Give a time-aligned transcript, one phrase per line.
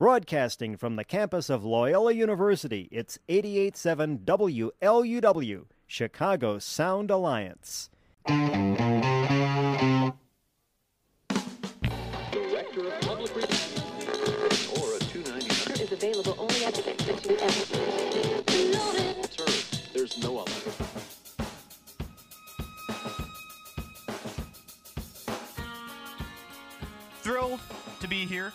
[0.00, 7.90] Broadcasting from the campus of Loyola University, it's 887 WLUW, Chicago Sound Alliance.
[8.26, 8.46] Director
[12.86, 13.82] of Public Relations,
[14.80, 15.80] or a 299.
[15.82, 17.38] is available only at the Institute
[19.30, 19.44] Sir,
[19.92, 20.50] there's no other.
[27.20, 27.60] Thrilled
[28.00, 28.54] to be here.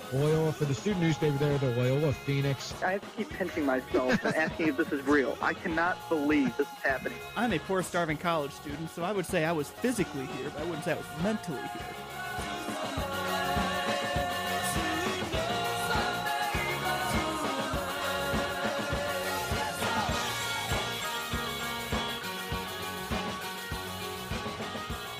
[0.13, 2.73] Loyola for the student newspaper there, the Loyola Phoenix.
[2.83, 5.37] I have to keep pinching myself and asking if this is real.
[5.41, 7.17] I cannot believe this is happening.
[7.37, 10.63] I'm a poor, starving college student, so I would say I was physically here, but
[10.63, 11.81] I wouldn't say I was mentally here.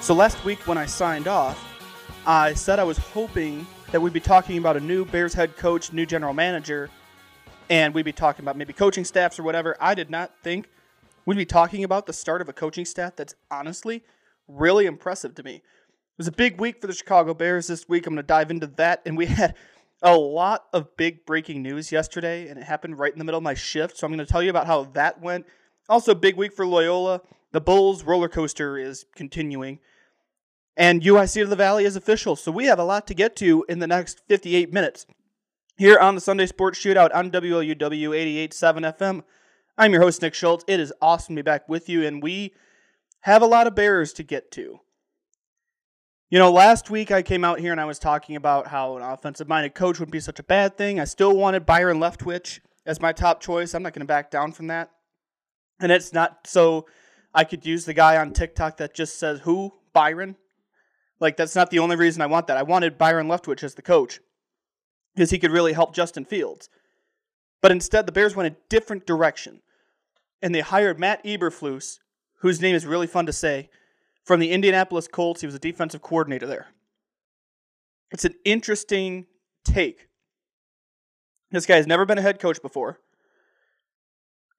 [0.02, 1.64] So last week when I signed off,
[2.26, 5.92] I said I was hoping that we'd be talking about a new Bears head coach,
[5.92, 6.90] new general manager,
[7.70, 9.76] and we'd be talking about maybe coaching staffs or whatever.
[9.82, 10.70] I did not think
[11.26, 14.04] we'd be talking about the start of a coaching staff that's honestly
[14.48, 15.56] really impressive to me.
[15.56, 18.08] It was a big week for the Chicago Bears this week.
[18.08, 19.02] I'm going to dive into that.
[19.06, 19.56] And we had
[20.02, 23.44] a lot of big breaking news yesterday, and it happened right in the middle of
[23.44, 23.98] my shift.
[23.98, 25.46] So I'm going to tell you about how that went.
[25.90, 27.22] Also, big week for Loyola.
[27.52, 29.80] The Bulls roller coaster is continuing.
[30.78, 32.36] And UIC of the Valley is official.
[32.36, 35.06] So we have a lot to get to in the next 58 minutes.
[35.78, 39.24] Here on the Sunday Sports Shootout on WLUW 88.7 FM.
[39.78, 40.64] I'm your host, Nick Schultz.
[40.68, 42.54] It is awesome to be back with you, and we
[43.22, 44.80] have a lot of Bears to get to.
[46.30, 49.04] You know, last week I came out here and I was talking about how an
[49.04, 51.00] offensive minded coach would be such a bad thing.
[51.00, 53.74] I still wanted Byron Leftwich as my top choice.
[53.74, 54.92] I'm not going to back down from that.
[55.82, 56.86] And it's not so
[57.34, 59.74] I could use the guy on TikTok that just says, Who?
[59.94, 60.38] Byron?
[61.22, 62.58] Like, that's not the only reason I want that.
[62.58, 64.20] I wanted Byron Leftwich as the coach
[65.16, 66.68] because he could really help Justin Fields.
[67.62, 69.62] But instead, the Bears went a different direction.
[70.42, 72.00] And they hired Matt Eberflus,
[72.40, 73.70] whose name is really fun to say,
[74.26, 75.42] from the Indianapolis Colts.
[75.42, 76.70] He was a defensive coordinator there.
[78.10, 79.28] It's an interesting
[79.64, 80.08] take.
[81.52, 83.00] This guy has never been a head coach before.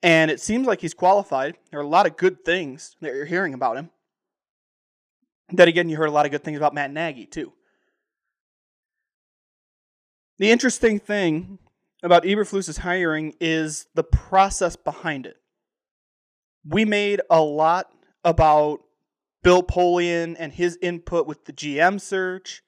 [0.01, 1.57] And it seems like he's qualified.
[1.71, 3.91] There are a lot of good things that you're hearing about him.
[5.53, 7.53] Then again, you heard a lot of good things about Matt Nagy, too.
[10.39, 11.59] The interesting thing
[12.03, 15.37] about Eberflus's hiring is the process behind it.
[16.67, 17.93] We made a lot
[18.25, 18.81] about
[19.43, 22.63] Bill Polian and his input with the GM search.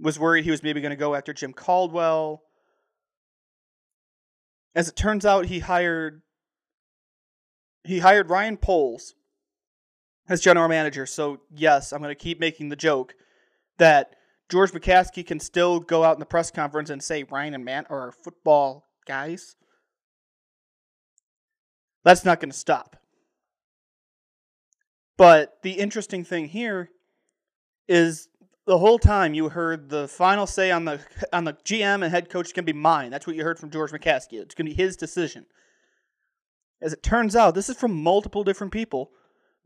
[0.00, 2.42] Was worried he was maybe going to go after Jim Caldwell.
[4.74, 6.22] As it turns out, he hired
[7.84, 9.14] he hired Ryan Poles
[10.28, 11.06] as general manager.
[11.06, 13.14] So yes, I'm going to keep making the joke
[13.78, 14.16] that
[14.48, 17.86] George McCaskey can still go out in the press conference and say Ryan and Matt
[17.90, 19.56] are football guys.
[22.04, 22.96] That's not going to stop.
[25.16, 26.90] But the interesting thing here
[27.88, 28.28] is
[28.66, 31.00] the whole time you heard the final say on the
[31.32, 33.10] on the GM and head coach can be mine.
[33.10, 34.34] That's what you heard from George McCaskey.
[34.34, 35.46] It's going to be his decision.
[36.82, 39.10] As it turns out, this is from multiple different people,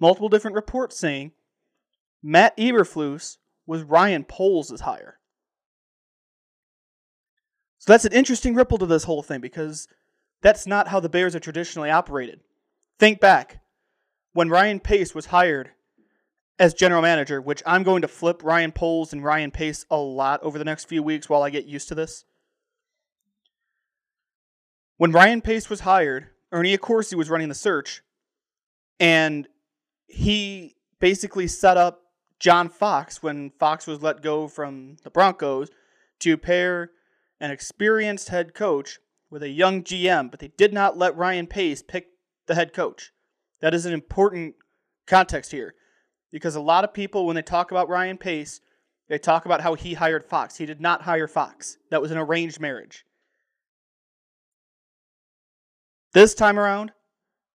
[0.01, 1.33] multiple different reports saying
[2.23, 5.19] Matt Eberflus was Ryan Poles' hire.
[7.79, 9.89] So that's an interesting ripple to this whole thing because
[10.43, 12.41] that's not how the Bears are traditionally operated.
[12.99, 13.61] Think back
[14.33, 15.71] when Ryan Pace was hired
[16.59, 20.43] as general manager, which I'm going to flip Ryan Poles and Ryan Pace a lot
[20.43, 22.25] over the next few weeks while I get used to this.
[24.97, 28.03] When Ryan Pace was hired, Ernie Accorsi was running the search,
[28.99, 29.47] and
[30.09, 32.03] he basically set up
[32.41, 35.71] John Fox when Fox was let go from the Broncos
[36.21, 36.91] to pair
[37.41, 38.99] an experienced head coach
[39.31, 42.09] with a young GM, but they did not let Ryan Pace pick
[42.47, 43.13] the head coach.
[43.61, 44.55] That is an important
[45.07, 45.75] context here
[46.33, 48.61] because a lot of people, when they talk about Ryan Pace,
[49.09, 50.57] they talk about how he hired Fox.
[50.57, 53.05] He did not hire Fox, that was an arranged marriage.
[56.15, 56.93] This time around,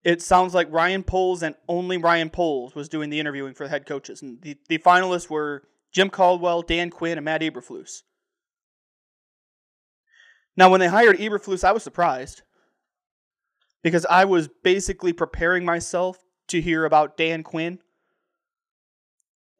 [0.03, 3.69] it sounds like Ryan Poles and only Ryan Poles was doing the interviewing for the
[3.69, 4.21] head coaches.
[4.21, 8.01] And the, the finalists were Jim Caldwell, Dan Quinn, and Matt Eberflus.
[10.57, 12.41] Now, when they hired Eberflus, I was surprised
[13.81, 17.79] because I was basically preparing myself to hear about Dan Quinn.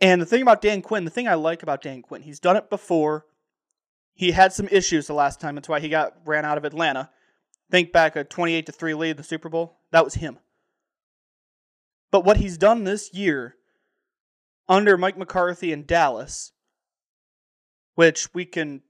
[0.01, 2.57] And the thing about Dan Quinn, the thing I like about Dan Quinn, he's done
[2.57, 3.25] it before.
[4.13, 5.56] He had some issues the last time.
[5.56, 7.10] That's why he got ran out of Atlanta.
[7.73, 9.79] Think back a 28 to 3 lead in the Super Bowl.
[9.89, 10.37] That was him.
[12.11, 13.55] But what he's done this year
[14.69, 16.51] under Mike McCarthy in Dallas,
[17.95, 18.83] which we can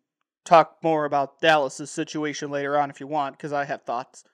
[0.44, 4.26] talk more about Dallas's situation later on if you want, because I have thoughts.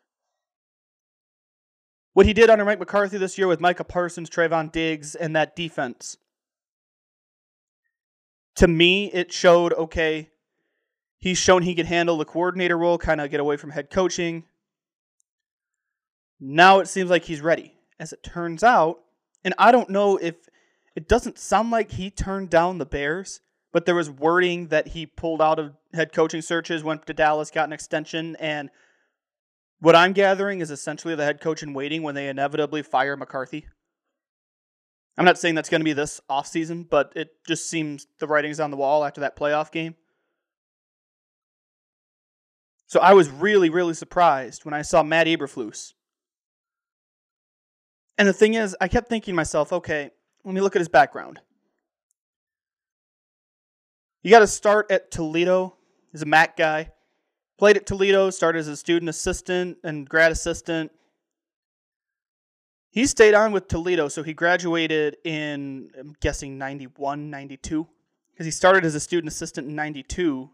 [2.13, 5.55] What he did under Mike McCarthy this year with Micah Parsons, Trevon Diggs, and that
[5.55, 6.17] defense.
[8.55, 10.31] To me, it showed okay,
[11.19, 14.45] he's shown he can handle the coordinator role, kind of get away from head coaching.
[16.39, 17.75] Now it seems like he's ready.
[17.99, 19.01] As it turns out,
[19.43, 20.35] and I don't know if
[20.95, 23.41] it doesn't sound like he turned down the Bears,
[23.73, 27.51] but there was wording that he pulled out of head coaching searches, went to Dallas,
[27.51, 28.69] got an extension, and
[29.79, 33.65] what I'm gathering is essentially the head coach in waiting when they inevitably fire McCarthy.
[35.17, 38.59] I'm not saying that's going to be this offseason, but it just seems the writing's
[38.59, 39.95] on the wall after that playoff game.
[42.89, 45.93] So I was really, really surprised when I saw Matt Eberflus.
[48.17, 50.09] And the thing is, I kept thinking to myself, okay,
[50.43, 51.39] let me look at his background.
[54.23, 55.75] You got to start at Toledo.
[56.11, 56.89] He's a MAC guy.
[57.59, 60.91] Played at Toledo, started as a student assistant and grad assistant.
[62.89, 67.87] He stayed on with Toledo, so he graduated in, I'm guessing, 91, 92.
[68.31, 70.49] Because he started as a student assistant in 92.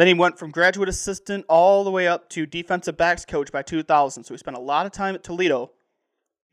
[0.00, 3.60] Then he went from graduate assistant all the way up to defensive backs coach by
[3.60, 4.24] 2000.
[4.24, 5.72] So he spent a lot of time at Toledo.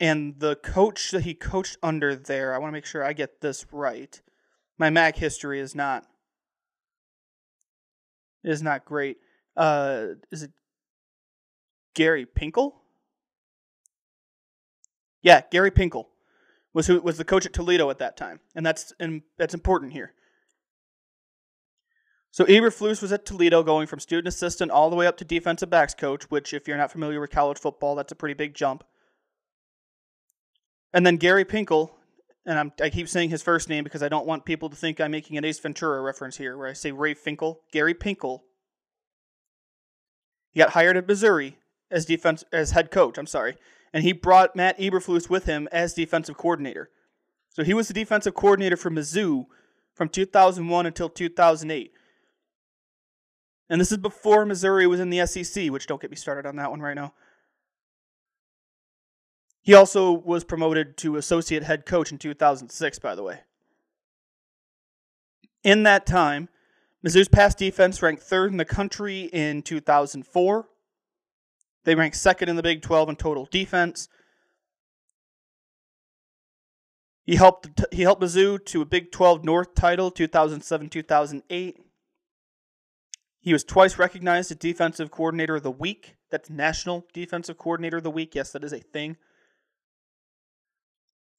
[0.02, 3.40] And the coach that he coached under there, I want to make sure I get
[3.40, 4.22] this right.
[4.78, 6.06] My MAC history is not
[8.44, 9.16] is not great.
[9.56, 10.52] Uh, is it
[11.96, 12.74] Gary Pinkel?
[15.22, 16.08] Yeah, Gary Pinkel
[16.74, 19.94] was who was the coach at Toledo at that time, and that's and that's important
[19.94, 20.12] here.
[22.32, 25.70] So Eberflus was at Toledo, going from student assistant all the way up to defensive
[25.70, 26.30] backs coach.
[26.30, 28.84] Which, if you're not familiar with college football, that's a pretty big jump.
[30.94, 31.92] And then Gary Pinkel,
[32.46, 35.00] and I'm, i keep saying his first name because I don't want people to think
[35.00, 38.42] I'm making an Ace Ventura reference here, where I say Ray Finkle, Gary Pinkel.
[40.52, 41.58] He got hired at Missouri
[41.92, 43.18] as defense as head coach.
[43.18, 43.58] I'm sorry,
[43.94, 46.90] and he brought Matt Eberflus with him as defensive coordinator.
[47.50, 49.46] So he was the defensive coordinator for Mizzou
[49.94, 51.92] from 2001 until 2008.
[53.70, 56.56] And this is before Missouri was in the SEC, which don't get me started on
[56.56, 57.14] that one right now.
[59.62, 63.42] He also was promoted to associate head coach in 2006, by the way.
[65.64, 66.48] In that time,
[67.06, 70.68] Mizzou's pass defense ranked third in the country in 2004.
[71.84, 74.08] They ranked second in the Big 12 in total defense.
[77.26, 81.76] He helped he helped Mizzou to a Big 12 North title 2007-2008.
[83.48, 86.18] He was twice recognized as Defensive Coordinator of the Week.
[86.30, 88.36] That's National Defensive Coordinator of the Week.
[88.36, 89.16] Yes, that is a thing.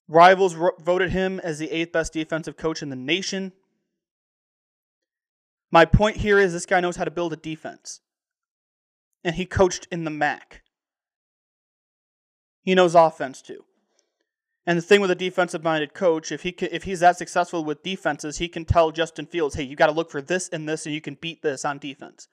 [0.09, 3.53] Rivals ro- voted him as the eighth best defensive coach in the nation.
[5.71, 8.01] My point here is this guy knows how to build a defense.
[9.23, 10.63] And he coached in the MAC.
[12.63, 13.67] He knows offense too.
[14.69, 17.65] And the thing with a defensive minded coach, if he can, if he's that successful
[17.65, 20.69] with defenses, he can tell Justin Fields, "Hey, you got to look for this and
[20.69, 22.29] this and you can beat this on defense."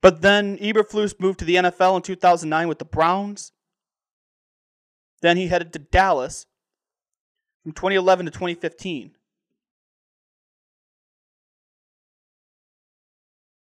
[0.00, 3.50] But then Eberflus moved to the NFL in 2009 with the Browns.
[5.20, 6.46] Then he headed to Dallas
[7.64, 9.16] from 2011 to 2015.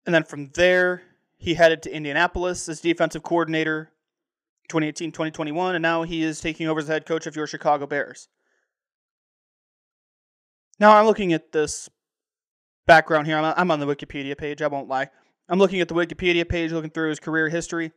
[0.07, 1.03] And then from there,
[1.37, 3.93] he headed to Indianapolis as defensive coordinator
[4.69, 8.29] 2018 2021, and now he is taking over as head coach of your Chicago Bears.
[10.79, 11.89] Now I'm looking at this
[12.87, 13.39] background here.
[13.39, 15.09] I'm on the Wikipedia page, I won't lie.
[15.49, 17.93] I'm looking at the Wikipedia page, looking through his career history.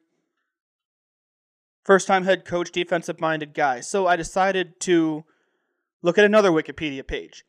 [1.83, 3.79] First time head coach, defensive minded guy.
[3.79, 5.25] So I decided to
[6.01, 7.43] look at another Wikipedia page.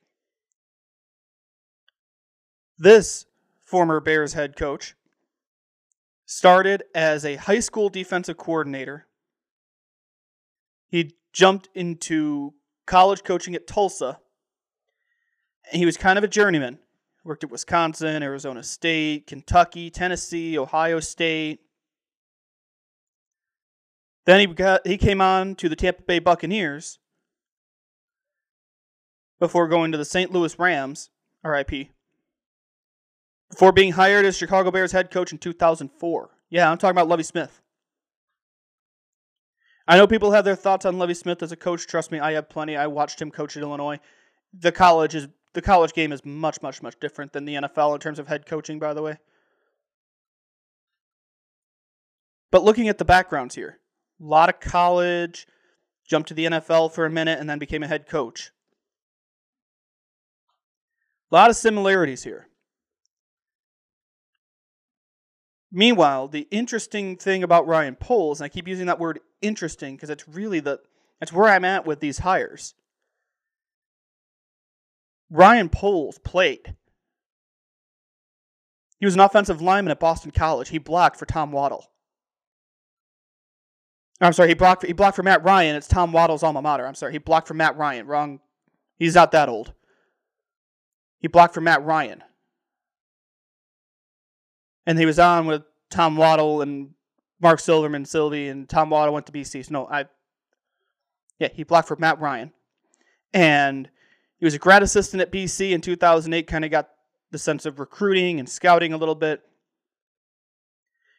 [2.79, 3.27] This
[3.65, 4.95] former Bears head coach
[6.25, 9.07] started as a high school defensive coordinator.
[10.91, 12.55] He jumped into
[12.87, 14.19] college coaching at Tulsa.
[15.73, 16.79] And he was kind of a journeyman.
[17.25, 21.61] Worked at Wisconsin, Arizona State, Kentucky, Tennessee, Ohio State,
[24.27, 26.99] then he got he came on to the Tampa Bay Buccaneers
[29.39, 30.31] before going to the St.
[30.31, 31.11] Louis Rams,
[31.43, 31.89] RIP.
[33.51, 36.31] before being hired as Chicago Bears head coach in 2004.
[36.51, 37.61] Yeah, I'm talking about Lovie Smith.
[39.91, 41.85] I know people have their thoughts on Lovie Smith as a coach.
[41.85, 42.77] Trust me, I have plenty.
[42.77, 43.99] I watched him coach at Illinois.
[44.57, 48.01] The college is the college game is much, much, much different than the NFL in
[48.01, 49.19] terms of head coaching, by the way.
[52.53, 53.81] But looking at the backgrounds here,
[54.21, 55.49] a lot of college,
[56.07, 58.53] jumped to the NFL for a minute, and then became a head coach.
[61.33, 62.47] A lot of similarities here.
[65.73, 70.11] Meanwhile, the interesting thing about Ryan Poles, and I keep using that word interesting because
[70.11, 70.81] it's really the
[71.19, 72.75] that's where I'm at with these hires.
[75.31, 76.75] Ryan Poles played.
[78.99, 80.69] He was an offensive lineman at Boston College.
[80.69, 81.87] He blocked for Tom Waddle.
[84.21, 84.85] I'm sorry, he blocked.
[84.85, 85.77] He blocked for Matt Ryan.
[85.77, 86.87] It's Tom Waddle's alma mater.
[86.87, 88.07] I'm sorry, he blocked for Matt Ryan.
[88.07, 88.41] Wrong.
[88.99, 89.73] He's not that old.
[91.21, 92.23] He blocked for Matt Ryan,
[94.87, 96.91] and he was on with Tom Waddle and
[97.41, 99.67] Mark Silverman, Sylvie, and Tom Waddle went to BC.
[99.67, 100.07] So no, I.
[101.39, 102.53] Yeah, he blocked for Matt Ryan,
[103.33, 103.89] and
[104.39, 106.47] he was a grad assistant at BC in 2008.
[106.47, 106.91] Kind of got
[107.31, 109.43] the sense of recruiting and scouting a little bit.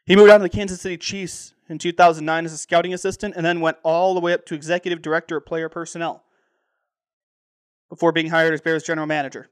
[0.05, 3.45] He moved on to the Kansas City Chiefs in 2009 as a scouting assistant and
[3.45, 6.23] then went all the way up to executive director of player personnel
[7.89, 9.49] before being hired as Bears general manager.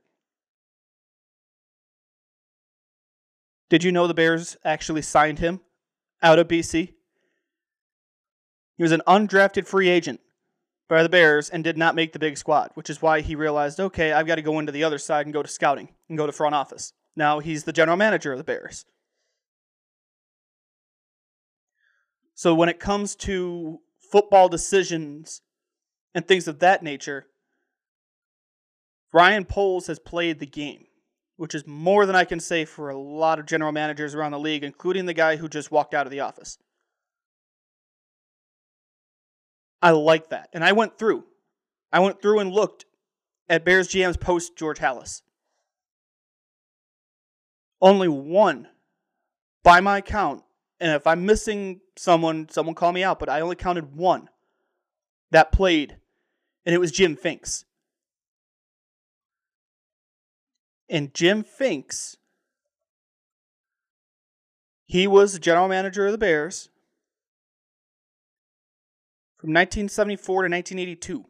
[3.70, 5.62] Did you know the Bears actually signed him
[6.22, 6.94] out of BC?
[8.78, 10.22] He was an undrafted free agent
[10.88, 13.80] by the Bears and did not make the big squad, which is why he realized,
[13.80, 16.26] okay, I've got to go into the other side and go to scouting and go
[16.26, 16.94] to front office.
[17.16, 18.86] Now he's the general manager of the Bears.
[22.34, 25.42] So when it comes to football decisions
[26.16, 27.28] and things of that nature,
[29.12, 30.86] Ryan Poles has played the game,
[31.40, 34.40] which is more than I can say for a lot of general managers around the
[34.40, 36.58] league, including the guy who just walked out of the office.
[39.82, 40.50] I like that.
[40.52, 41.24] And I went through.
[41.94, 42.84] I went through and looked
[43.48, 45.22] at Bears GM's post George Halas.
[47.82, 48.68] Only one,
[49.64, 50.44] by my count,
[50.82, 54.28] and if I'm missing someone, someone call me out, but I only counted one
[55.32, 55.96] that played,
[56.66, 57.64] and it was Jim Finks.
[60.90, 62.18] And Jim Finks,
[64.86, 66.70] he was the general manager of the Bears
[69.38, 71.26] from 1974 to 1982.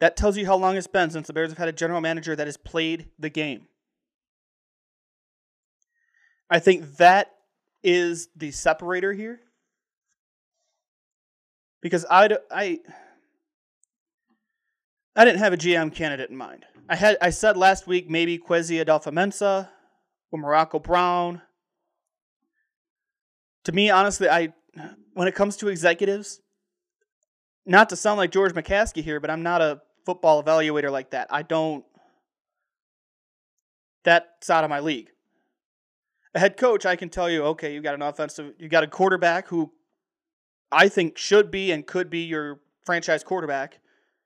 [0.00, 2.34] That tells you how long it's been since the Bears have had a general manager
[2.34, 3.68] that has played the game.
[6.50, 7.32] I think that
[7.82, 9.40] is the separator here.
[11.80, 12.80] Because I, I,
[15.14, 16.64] I didn't have a GM candidate in mind.
[16.88, 19.68] I had I said last week maybe Kwesi Adofo-Mensah
[20.30, 21.42] or Morocco Brown.
[23.64, 24.52] To me, honestly, I
[25.14, 26.40] when it comes to executives,
[27.66, 31.28] not to sound like George McCaskey here, but I'm not a football evaluator like that.
[31.30, 31.84] I don't.
[34.04, 35.12] That's out of my league
[36.34, 38.86] a head coach, I can tell you, okay, you got an offensive, you got a
[38.86, 39.70] quarterback who
[40.70, 43.80] I think should be and could be your franchise quarterback.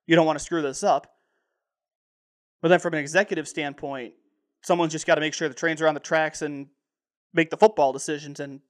[0.07, 1.07] You don't want to screw this up.
[2.63, 4.15] But then from an executive standpoint,
[4.63, 6.69] someone's just got to make sure the trains are on the tracks and
[7.35, 8.61] make the football decisions and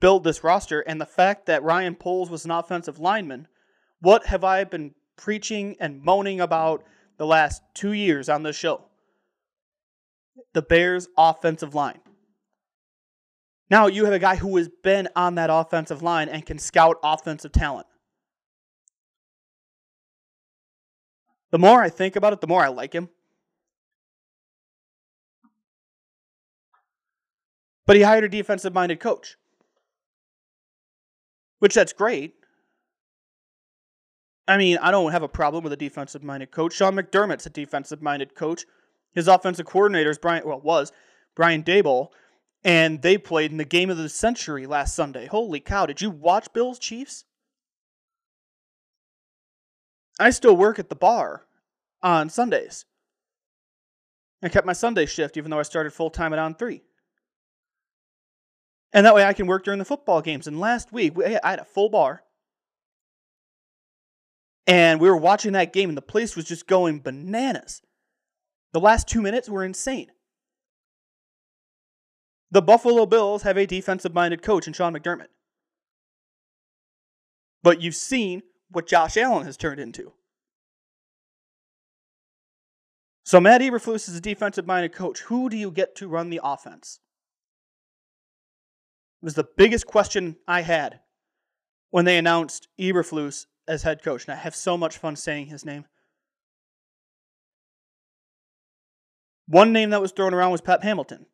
[0.00, 0.80] build this roster.
[0.80, 3.48] And the fact that Ryan Poles was an offensive lineman,
[4.00, 6.84] what have I been preaching and moaning about
[7.16, 8.84] the last two years on this show?
[10.52, 12.00] the Bears' offensive line.
[13.70, 16.98] Now you have a guy who has been on that offensive line and can scout
[17.02, 17.86] offensive talent.
[21.54, 23.10] The more I think about it, the more I like him.
[27.86, 29.36] But he hired a defensive minded coach,
[31.60, 32.34] which that's great.
[34.48, 36.72] I mean, I don't have a problem with a defensive minded coach.
[36.72, 38.64] Sean McDermott's a defensive minded coach
[39.14, 40.90] his offensive coordinator is Brian, well, was
[41.36, 42.08] Brian Daboll,
[42.64, 45.26] and they played in the game of the century last Sunday.
[45.26, 45.86] Holy cow!
[45.86, 47.24] Did you watch Bills Chiefs?
[50.18, 51.44] I still work at the bar
[52.02, 52.84] on Sundays.
[54.42, 56.82] I kept my Sunday shift, even though I started full time at On Three.
[58.92, 60.46] And that way I can work during the football games.
[60.46, 62.22] And last week, I had a full bar.
[64.66, 67.82] And we were watching that game, and the place was just going bananas.
[68.72, 70.10] The last two minutes were insane.
[72.50, 75.26] The Buffalo Bills have a defensive minded coach in Sean McDermott.
[77.62, 78.42] But you've seen
[78.74, 80.12] what Josh Allen has turned into.
[83.24, 85.20] So Matt Eberflus is a defensive minded coach.
[85.22, 87.00] Who do you get to run the offense?
[89.22, 91.00] It was the biggest question I had
[91.90, 94.26] when they announced Eberflus as head coach.
[94.26, 95.86] And I have so much fun saying his name.
[99.46, 101.26] One name that was thrown around was Pep Hamilton.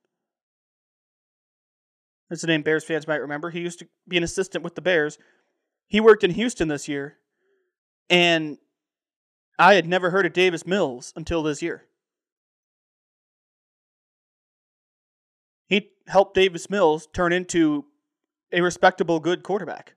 [2.28, 3.50] That's a name Bears fans might remember.
[3.50, 5.18] He used to be an assistant with the Bears.
[5.88, 7.16] He worked in Houston this year,
[8.10, 8.58] and
[9.58, 11.84] I had never heard of Davis Mills until this year.
[15.68, 17.84] He helped Davis Mills turn into
[18.52, 19.94] a respectable, good quarterback.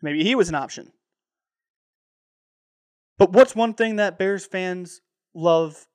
[0.00, 0.90] Maybe he was an option.
[3.18, 5.02] But what's one thing that Bears fans
[5.34, 5.86] love?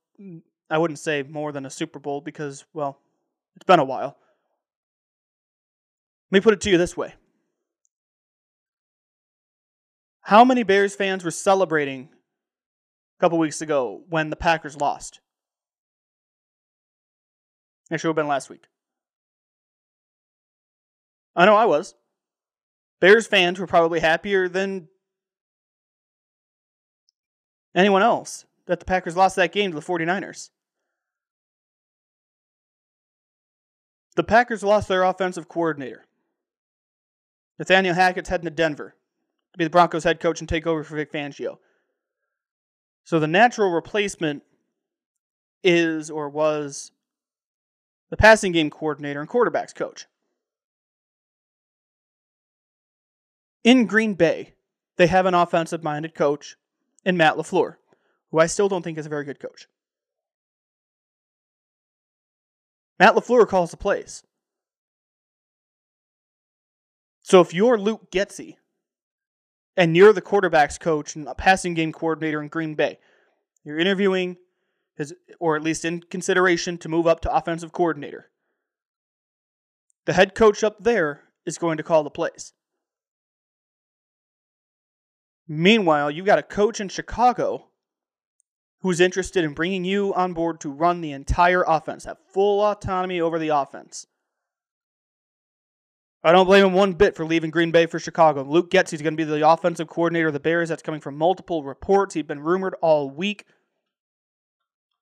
[0.69, 2.99] I wouldn't say more than a Super Bowl because, well,
[3.55, 4.15] it's been a while.
[6.29, 7.15] Let me put it to you this way
[10.27, 12.09] How many Bears fans were celebrating
[13.17, 15.21] a couple weeks ago when the Packers lost?
[17.89, 18.65] It would have been last week.
[21.33, 21.95] I know I was.
[22.99, 24.89] Bears fans were probably happier than
[27.73, 30.49] anyone else that the Packers lost that game to the 49ers.
[34.17, 36.03] The Packers lost their offensive coordinator.
[37.57, 38.96] Nathaniel Hackett's heading to Denver
[39.57, 41.57] be the Broncos head coach and take over for Vic Fangio.
[43.03, 44.43] So the natural replacement
[45.63, 46.91] is or was
[48.09, 50.05] the passing game coordinator and quarterbacks coach.
[53.63, 54.53] In Green Bay,
[54.97, 56.55] they have an offensive minded coach
[57.03, 57.75] in Matt LaFleur,
[58.31, 59.67] who I still don't think is a very good coach.
[62.99, 64.23] Matt LaFleur calls the plays.
[67.21, 68.55] So if you're Luke Getsy
[69.77, 72.97] and you're the quarterback's coach and a passing game coordinator in Green Bay,
[73.63, 74.37] you're interviewing
[74.95, 78.31] his, or at least in consideration to move up to offensive coordinator.
[80.05, 82.53] The head coach up there is going to call the plays.
[85.47, 87.67] Meanwhile, you've got a coach in Chicago
[88.81, 93.21] who's interested in bringing you on board to run the entire offense, have full autonomy
[93.21, 94.07] over the offense.
[96.27, 98.43] I don't blame him one bit for leaving Green Bay for Chicago.
[98.43, 100.67] Luke Getz, he's going to be the offensive coordinator of the Bears.
[100.67, 102.15] That's coming from multiple reports.
[102.15, 103.45] He's been rumored all week.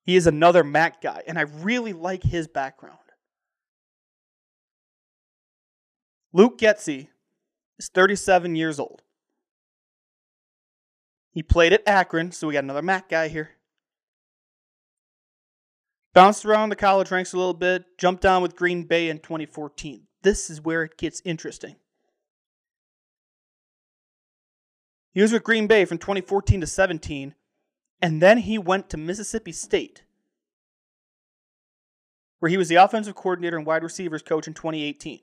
[0.03, 2.99] He is another Mac guy, and I really like his background.
[6.31, 7.07] Luke Getsy
[7.79, 9.01] is 37 years old.
[11.31, 13.49] He played at Akron, so we got another Mac guy here.
[16.13, 20.03] Bounced around the college ranks a little bit, jumped down with Green Bay in 2014.
[20.25, 21.75] This is where it gets interesting.
[25.13, 27.35] He was with Green Bay from 2014 to 17,
[28.01, 30.01] and then he went to Mississippi State,
[32.39, 35.19] where he was the offensive coordinator and wide receivers coach in 2018.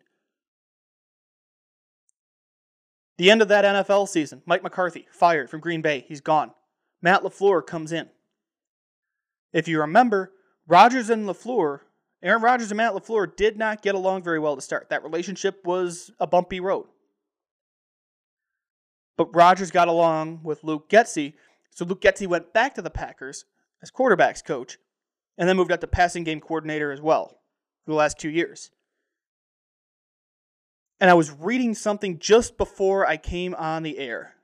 [3.19, 6.05] The end of that NFL season, Mike McCarthy fired from Green Bay.
[6.07, 6.53] He's gone.
[7.03, 8.09] Matt LaFleur comes in.
[9.53, 10.31] If you remember,
[10.69, 11.81] Rodgers and LaFleur,
[12.23, 14.91] Aaron Rodgers and Matt LaFleur did not get along very well to start.
[14.91, 16.87] That relationship was a bumpy road.
[19.17, 21.35] But Rodgers got along with Luke Getsy,
[21.71, 23.45] so Luke Getsy went back to the Packers
[23.83, 24.79] as quarterbacks coach
[25.37, 27.41] and then moved up to passing game coordinator as well
[27.85, 28.71] for the last two years
[31.03, 34.37] and I was reading something just before I came on the air.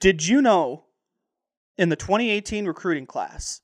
[0.00, 0.84] Did you know
[1.76, 3.60] in the 2018 recruiting class,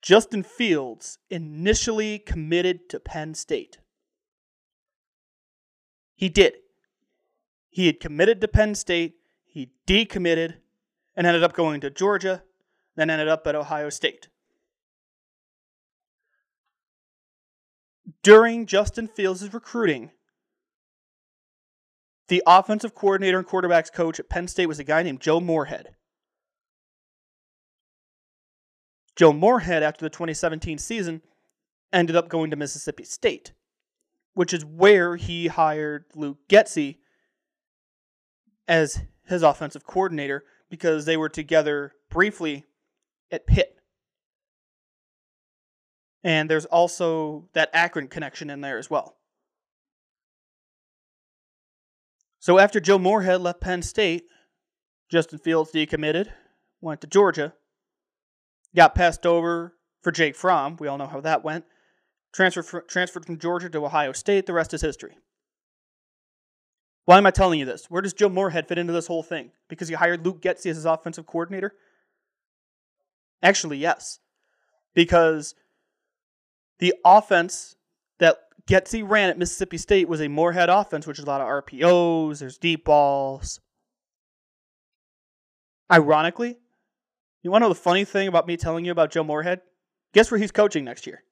[0.00, 3.78] Justin Fields initially committed to Penn State?
[6.14, 6.54] He did.
[7.70, 9.14] He had committed to Penn State,
[9.44, 10.56] he decommitted,
[11.16, 12.42] and ended up going to Georgia,
[12.96, 14.28] then ended up at Ohio State.
[18.22, 20.10] during Justin Fields' recruiting,
[22.28, 25.94] the offensive coordinator and quarterbacks coach at Penn State was a guy named Joe Moorhead.
[29.16, 31.22] Joe Moorhead, after the 2017 season,
[31.92, 33.52] ended up going to Mississippi State,
[34.34, 36.98] which is where he hired Luke Getsy
[38.66, 42.64] as his offensive coordinator because they were together briefly
[43.30, 43.76] at Pitt.
[46.24, 49.16] And there's also that Akron connection in there as well.
[52.42, 54.24] So after Joe Moorhead left Penn State,
[55.08, 56.26] Justin Fields decommitted,
[56.80, 57.54] went to Georgia,
[58.74, 60.76] got passed over for Jake Fromm.
[60.80, 61.64] We all know how that went.
[62.32, 64.46] Transferred, transferred from Georgia to Ohio State.
[64.46, 65.18] The rest is history.
[67.04, 67.88] Why am I telling you this?
[67.88, 69.52] Where does Joe Moorhead fit into this whole thing?
[69.68, 71.74] Because he hired Luke Getsy as his offensive coordinator?
[73.40, 74.18] Actually, yes.
[74.96, 75.54] Because
[76.80, 77.76] the offense
[78.18, 81.48] that Getsy ran at Mississippi State was a Moorhead offense, which is a lot of
[81.48, 83.60] RPOs, there's deep balls.
[85.90, 86.58] Ironically,
[87.42, 89.60] you want to know the funny thing about me telling you about Joe Moorhead?
[90.14, 91.22] Guess where he's coaching next year?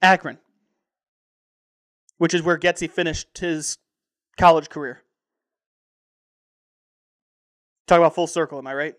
[0.00, 0.38] Akron,
[2.18, 3.76] which is where Getsy finished his
[4.38, 5.02] college career.
[7.88, 8.94] Talk about full circle, am I right?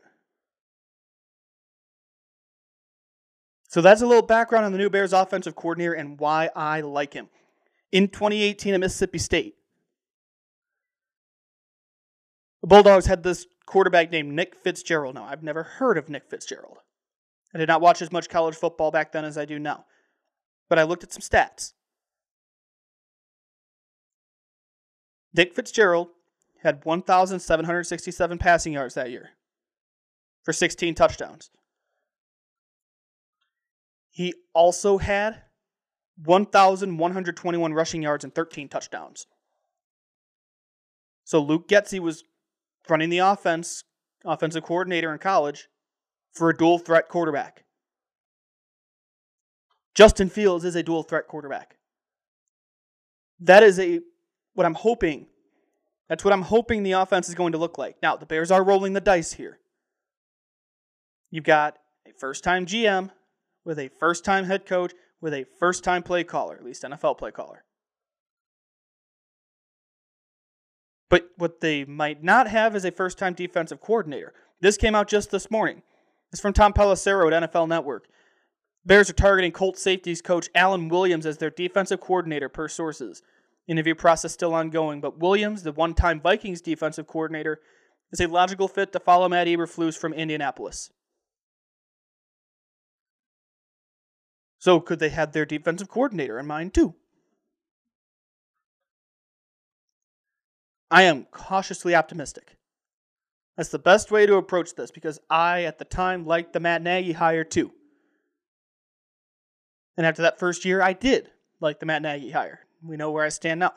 [3.69, 7.13] So that's a little background on the new Bears offensive coordinator and why I like
[7.13, 7.29] him.
[7.91, 9.55] In 2018 at Mississippi State,
[12.62, 15.13] the Bulldogs had this quarterback named Nick Fitzgerald.
[15.15, 16.79] Now, I've never heard of Nick Fitzgerald.
[17.53, 19.86] I did not watch as much college football back then as I do now.
[20.67, 21.73] But I looked at some stats.
[25.32, 26.08] Nick Fitzgerald
[26.63, 29.29] had 1,767 passing yards that year
[30.43, 31.51] for 16 touchdowns.
[34.10, 35.43] He also had
[36.24, 39.26] 1,121 rushing yards and 13 touchdowns.
[41.24, 42.24] So Luke Getsy was
[42.89, 43.84] running the offense,
[44.26, 45.67] offensive coordinator in college,
[46.34, 47.65] for a dual threat quarterback.
[49.93, 51.78] Justin Fields is a dual threat quarterback.
[53.39, 54.00] That is a
[54.54, 55.28] what I'm hoping.
[56.08, 57.98] That's what I'm hoping the offense is going to look like.
[58.02, 59.60] Now, the Bears are rolling the dice here.
[61.30, 63.12] You've got a first time GM
[63.65, 67.17] with a first time head coach with a first time play caller, at least NFL
[67.17, 67.63] play caller.
[71.10, 74.34] But what they might not have is a first time defensive coordinator.
[74.62, 75.82] This came out just this morning.
[76.32, 78.08] It's from Tom Pelissero at NFL Network.
[78.86, 83.22] Bears are targeting Colts safeties coach Alan Williams as their defensive coordinator, per sources.
[83.67, 87.60] Interview process still ongoing, but Williams, the one time Vikings defensive coordinator,
[88.12, 90.91] is a logical fit to follow Matt Eberflus from Indianapolis.
[94.60, 96.93] So could they have their defensive coordinator in mind too?
[100.91, 102.58] I am cautiously optimistic.
[103.56, 106.82] That's the best way to approach this because I, at the time, liked the Matt
[106.82, 107.72] Nagy hire too.
[109.98, 112.62] And after that first year, I did like the Matt Nagy hire.
[112.82, 113.74] We know where I stand now.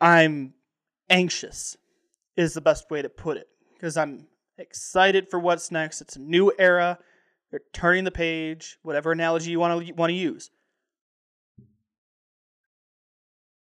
[0.00, 0.54] I'm
[1.08, 1.76] anxious,
[2.36, 4.26] is the best way to put it, because I'm
[4.58, 6.00] excited for what's next.
[6.00, 6.98] It's a new era.
[7.50, 10.50] They're turning the page, whatever analogy you want to want to use.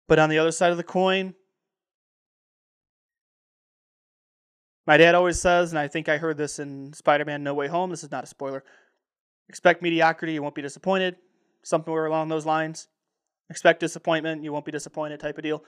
[0.07, 1.35] But on the other side of the coin,
[4.85, 7.67] my dad always says, and I think I heard this in Spider Man No Way
[7.67, 8.63] Home, this is not a spoiler
[9.49, 11.15] expect mediocrity, you won't be disappointed.
[11.63, 12.87] Somewhere along those lines.
[13.49, 15.63] Expect disappointment, you won't be disappointed type of deal.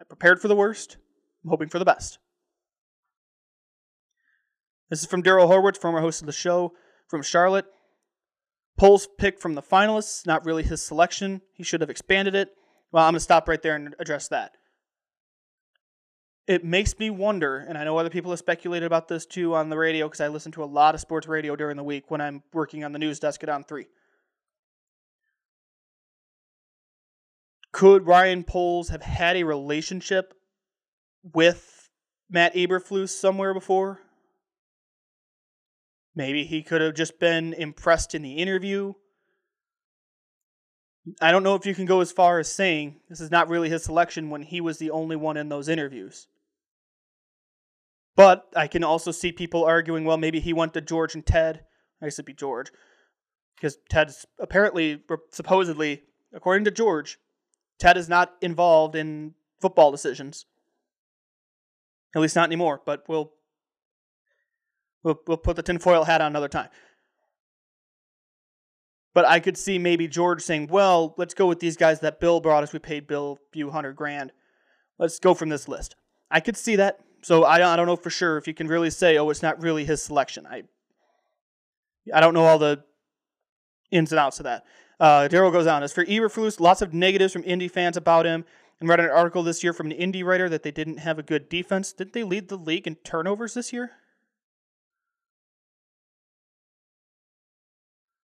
[0.00, 0.96] I prepared for the worst,
[1.44, 2.18] I'm hoping for the best.
[4.92, 6.74] This is from Daryl Horwitz, former host of the show
[7.08, 7.64] from Charlotte.
[8.76, 11.40] Poles pick from the finalists, not really his selection.
[11.54, 12.50] He should have expanded it.
[12.92, 14.52] Well, I'm going to stop right there and address that.
[16.46, 19.70] It makes me wonder, and I know other people have speculated about this too on
[19.70, 22.20] the radio because I listen to a lot of sports radio during the week when
[22.20, 23.86] I'm working on the news desk at On 3.
[27.72, 30.34] Could Ryan Poles have had a relationship
[31.32, 31.88] with
[32.28, 34.00] Matt Eberflus somewhere before?
[36.14, 38.92] Maybe he could have just been impressed in the interview.
[41.20, 43.68] I don't know if you can go as far as saying this is not really
[43.68, 46.28] his selection when he was the only one in those interviews.
[48.14, 51.64] But I can also see people arguing, well, maybe he went to George and Ted.
[52.00, 52.70] I guess it'd be George.
[53.56, 56.02] Because Ted's apparently, supposedly,
[56.34, 57.18] according to George,
[57.78, 60.44] Ted is not involved in football decisions.
[62.14, 63.32] At least not anymore, but we'll
[65.02, 66.68] we'll, we'll put the tinfoil hat on another time.
[69.14, 72.40] But I could see maybe George saying, well, let's go with these guys that Bill
[72.40, 72.72] brought us.
[72.72, 74.32] We paid Bill a few hundred grand.
[74.98, 75.96] Let's go from this list.
[76.30, 77.00] I could see that.
[77.22, 79.62] So I, I don't know for sure if you can really say, oh, it's not
[79.62, 80.46] really his selection.
[80.46, 80.62] I
[82.12, 82.82] I don't know all the
[83.92, 84.64] ins and outs of that.
[84.98, 85.82] Uh, Daryl goes on.
[85.82, 88.44] As for Eberflus, lots of negatives from Indy fans about him.
[88.80, 91.22] And read an article this year from an Indy writer that they didn't have a
[91.22, 91.92] good defense.
[91.92, 93.92] Didn't they lead the league in turnovers this year?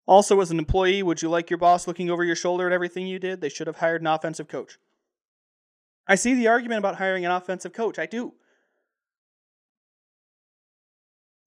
[0.06, 3.06] Also, as an employee, would you like your boss looking over your shoulder at everything
[3.06, 3.40] you did?
[3.40, 4.78] They should have hired an offensive coach.
[6.06, 7.98] I see the argument about hiring an offensive coach.
[7.98, 8.34] I do.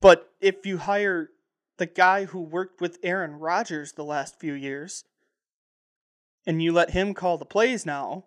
[0.01, 1.29] But if you hire
[1.77, 5.03] the guy who worked with Aaron Rodgers the last few years,
[6.45, 8.25] and you let him call the plays now,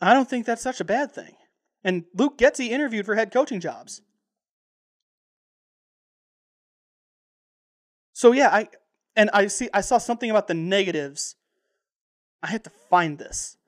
[0.00, 1.36] I don't think that's such a bad thing.
[1.82, 4.02] And Luke Getsy interviewed for head coaching jobs.
[8.14, 8.68] So yeah, I
[9.16, 11.36] and I see I saw something about the negatives.
[12.42, 13.58] I had to find this.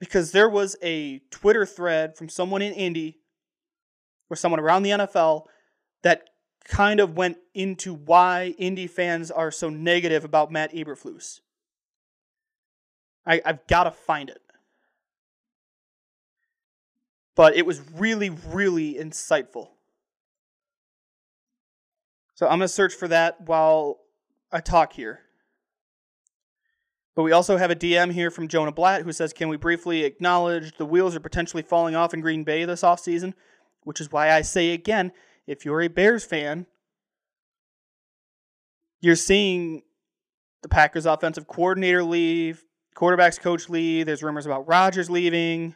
[0.00, 3.18] Because there was a Twitter thread from someone in Indy
[4.30, 5.44] or someone around the NFL
[6.02, 6.28] that
[6.64, 11.40] kind of went into why Indy fans are so negative about Matt Eberflus.
[13.26, 14.40] I, I've got to find it.
[17.34, 19.68] But it was really, really insightful.
[22.38, 23.98] So I'm going to search for that while
[24.52, 25.22] I talk here.
[27.16, 30.04] But we also have a DM here from Jonah Blatt who says, Can we briefly
[30.04, 33.34] acknowledge the wheels are potentially falling off in Green Bay this offseason?
[33.82, 35.10] Which is why I say again,
[35.48, 36.66] if you're a Bears fan,
[39.00, 39.82] you're seeing
[40.62, 45.74] the Packers offensive coordinator leave, quarterbacks coach leave, there's rumors about Rodgers leaving.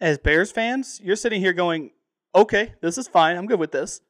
[0.00, 1.92] As Bears fans, you're sitting here going,
[2.34, 3.36] okay, this is fine.
[3.36, 4.00] I'm good with this.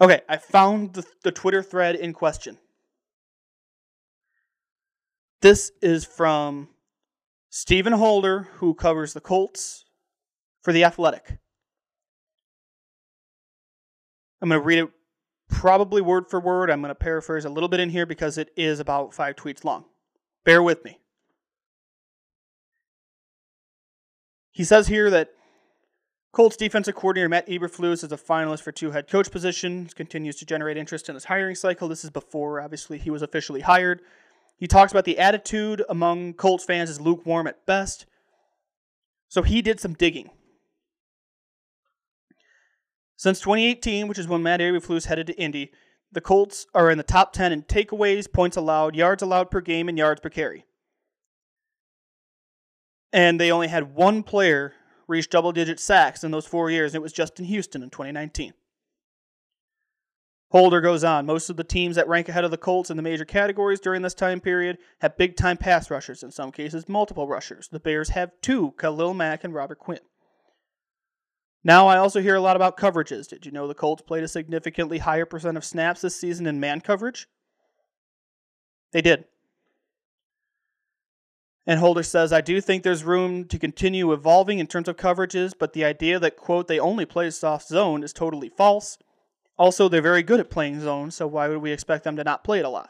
[0.00, 2.56] Okay, I found the, the Twitter thread in question.
[5.40, 6.68] This is from
[7.50, 9.84] Stephen Holder, who covers the Colts
[10.62, 11.38] for The Athletic.
[14.40, 14.90] I'm going to read it
[15.48, 16.70] probably word for word.
[16.70, 19.64] I'm going to paraphrase a little bit in here because it is about five tweets
[19.64, 19.84] long.
[20.44, 20.98] Bear with me.
[24.58, 25.30] He says here that
[26.32, 30.44] Colts defensive coordinator Matt Eberflus is a finalist for two head coach positions, continues to
[30.44, 31.86] generate interest in his hiring cycle.
[31.86, 34.00] This is before, obviously, he was officially hired.
[34.56, 38.06] He talks about the attitude among Colts fans is lukewarm at best.
[39.28, 40.28] So he did some digging.
[43.14, 45.70] Since 2018, which is when Matt Eberflus headed to Indy,
[46.10, 49.88] the Colts are in the top 10 in takeaways, points allowed, yards allowed per game,
[49.88, 50.64] and yards per carry.
[53.12, 54.74] And they only had one player
[55.06, 58.52] reach double digit sacks in those four years, and it was Justin Houston in 2019.
[60.50, 61.26] Holder goes on.
[61.26, 64.00] Most of the teams that rank ahead of the Colts in the major categories during
[64.00, 67.68] this time period have big time pass rushers, in some cases, multiple rushers.
[67.68, 70.00] The Bears have two Khalil Mack and Robert Quinn.
[71.64, 73.28] Now, I also hear a lot about coverages.
[73.28, 76.60] Did you know the Colts played a significantly higher percent of snaps this season in
[76.60, 77.28] man coverage?
[78.92, 79.24] They did.
[81.68, 85.52] And Holder says, I do think there's room to continue evolving in terms of coverages,
[85.56, 88.96] but the idea that, quote, they only play soft zone is totally false.
[89.58, 92.42] Also, they're very good at playing zone, so why would we expect them to not
[92.42, 92.88] play it a lot?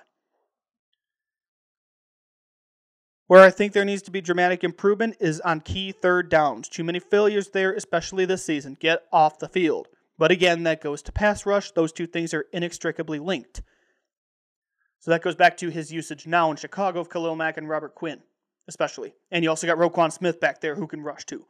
[3.26, 6.68] Where I think there needs to be dramatic improvement is on key third downs.
[6.68, 8.76] Too many failures there, especially this season.
[8.78, 9.88] Get off the field.
[10.18, 11.72] But again, that goes to pass rush.
[11.72, 13.60] Those two things are inextricably linked.
[15.00, 17.96] So that goes back to his usage now in Chicago of Khalil Mack and Robert
[17.96, 18.20] Quinn,
[18.68, 19.14] especially.
[19.30, 21.46] And you also got Roquan Smith back there who can rush too.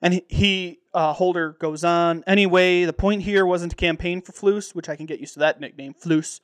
[0.00, 2.24] And he, uh, Holder goes on.
[2.26, 5.40] Anyway, the point here wasn't to campaign for Flus, which I can get used to
[5.40, 6.40] that nickname, Flus.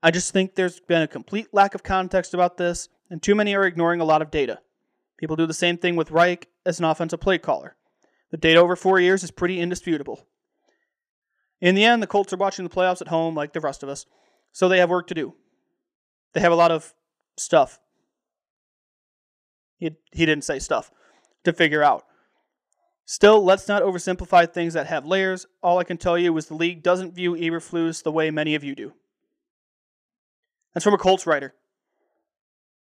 [0.00, 3.56] I just think there's been a complete lack of context about this, and too many
[3.56, 4.60] are ignoring a lot of data.
[5.16, 7.74] People do the same thing with Reich as an offensive play caller.
[8.30, 10.24] The data over four years is pretty indisputable.
[11.60, 13.88] In the end, the Colts are watching the playoffs at home like the rest of
[13.88, 14.06] us,
[14.52, 15.34] so they have work to do.
[16.34, 16.94] They have a lot of
[17.38, 17.80] stuff.
[19.78, 20.90] He, he didn't say stuff
[21.44, 22.04] to figure out.
[23.06, 25.46] Still, let's not oversimplify things that have layers.
[25.62, 28.62] All I can tell you is the league doesn't view Eberflus the way many of
[28.62, 28.92] you do.
[30.74, 31.54] That's from a Colts writer.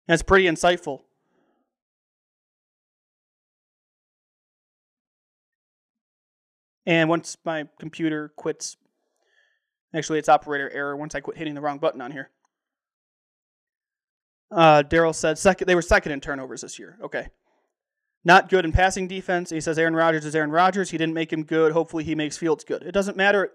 [0.06, 1.00] That's pretty insightful.
[6.86, 8.76] And once my computer quits,
[9.94, 12.30] actually, it's operator error once I quit hitting the wrong button on here.
[14.54, 15.66] Uh, Daryl said second.
[15.66, 16.98] They were second in turnovers this year.
[17.02, 17.28] Okay,
[18.24, 19.50] not good in passing defense.
[19.50, 20.90] He says Aaron Rodgers is Aaron Rodgers.
[20.90, 21.72] He didn't make him good.
[21.72, 22.82] Hopefully, he makes Fields good.
[22.82, 23.50] It doesn't matter.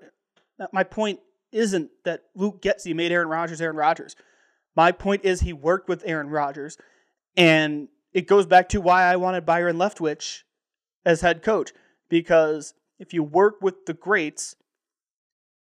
[0.74, 1.20] My point
[1.52, 4.16] isn't that Luke Getsy made Aaron Rodgers Aaron Rodgers.
[4.76, 6.78] My point is he worked with Aaron Rodgers,
[7.38, 10.42] and it goes back to why I wanted Byron Leftwich
[11.06, 11.72] as head coach
[12.10, 14.56] because if you work with the greats,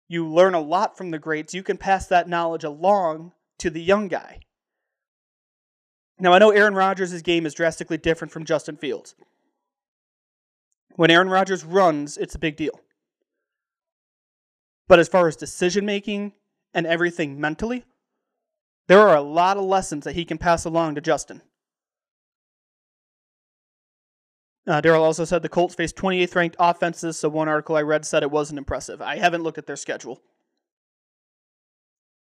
[0.08, 1.54] you learn a lot from the greats.
[1.54, 4.42] You can pass that knowledge along to the young guy.
[6.22, 9.16] Now, I know Aaron Rodgers' game is drastically different from Justin Fields.
[10.96, 12.80] When Aaron Rodgers runs, it's a big deal.
[14.88, 16.34] But as far as decision making
[16.76, 17.86] and everything mentally,
[18.88, 21.42] there are a lot of lessons that he can pass along to Justin.
[24.68, 28.06] Uh, Daryl also said the Colts faced 28th ranked offenses, so one article I read
[28.06, 29.02] said it wasn't impressive.
[29.02, 30.22] I haven't looked at their schedule.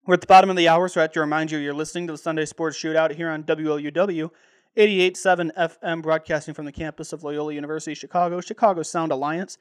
[0.06, 2.06] We're at the bottom of the hour, so I have to remind you you're listening
[2.08, 4.30] to the Sunday Sports Shootout here on WLUW
[4.76, 9.56] 88.7 FM, broadcasting from the campus of Loyola University Chicago, Chicago Sound Alliance.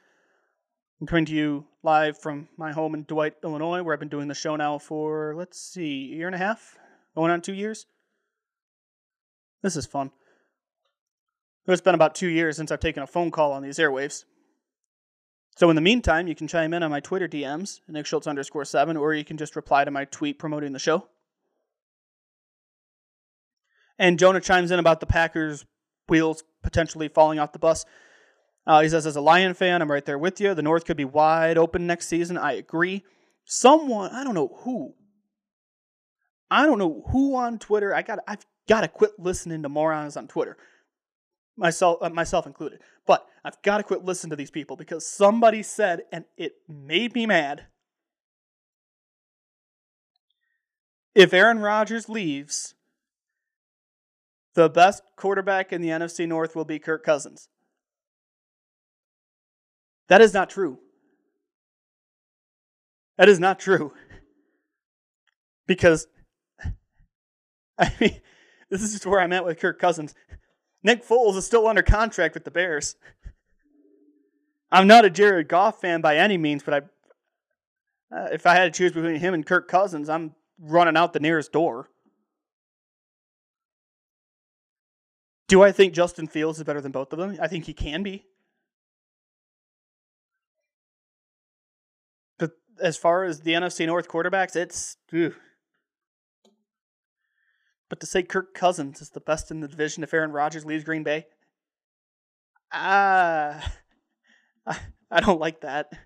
[1.00, 4.28] I'm coming to you live from my home in Dwight, Illinois, where I've been doing
[4.28, 6.78] the show now for, let's see, a year and a half?
[7.16, 7.86] Going on two years?
[9.62, 10.12] This is fun.
[11.68, 14.26] It's been about two years since I've taken a phone call on these airwaves.
[15.56, 18.66] So in the meantime, you can chime in on my Twitter DMs, Nick Schultz underscore
[18.66, 21.08] seven, or you can just reply to my tweet promoting the show.
[24.00, 25.66] And Jonah chimes in about the Packers'
[26.10, 27.86] wheels potentially falling off the bus.
[28.66, 30.56] Uh, he says, as a Lion fan, I'm right there with you.
[30.56, 32.38] The North could be wide open next season.
[32.38, 33.04] I agree.
[33.46, 34.96] Someone, I don't know who,
[36.50, 37.94] I don't know who on Twitter.
[37.94, 40.58] I got, I've got to quit listening to morons on Twitter
[41.58, 42.80] myself uh, myself included.
[43.06, 47.14] But I've got to quit listening to these people because somebody said and it made
[47.14, 47.66] me mad.
[51.16, 52.74] If Aaron Rodgers leaves,
[54.56, 57.50] the best quarterback in the NFC North will be Kirk Cousins.
[60.10, 60.80] That is not true.
[63.18, 63.94] That is not true.
[65.66, 66.08] Because
[67.80, 68.20] I mean,
[68.70, 70.14] this is just where I'm at with Kirk Cousins.
[70.84, 72.96] Nick Foles is still under contract with the Bears.
[74.72, 76.74] I'm not a Jared Goff fan by any means, but
[78.12, 81.14] I, uh, if I had to choose between him and Kirk Cousins, I'm running out
[81.14, 81.90] the nearest door.
[85.48, 87.38] Do I think Justin Fields is better than both of them?
[87.40, 88.26] I think he can be.
[92.40, 94.98] But as far as the NFC North quarterbacks, it's.
[95.12, 95.36] Ew.
[97.94, 100.84] But to say Kirk Cousins is the best in the division if Aaron Rodgers leaves
[100.84, 101.28] Green Bay,
[102.72, 103.72] ah,
[104.66, 104.74] uh,
[105.12, 105.90] I don't like that.
[105.92, 106.00] I'm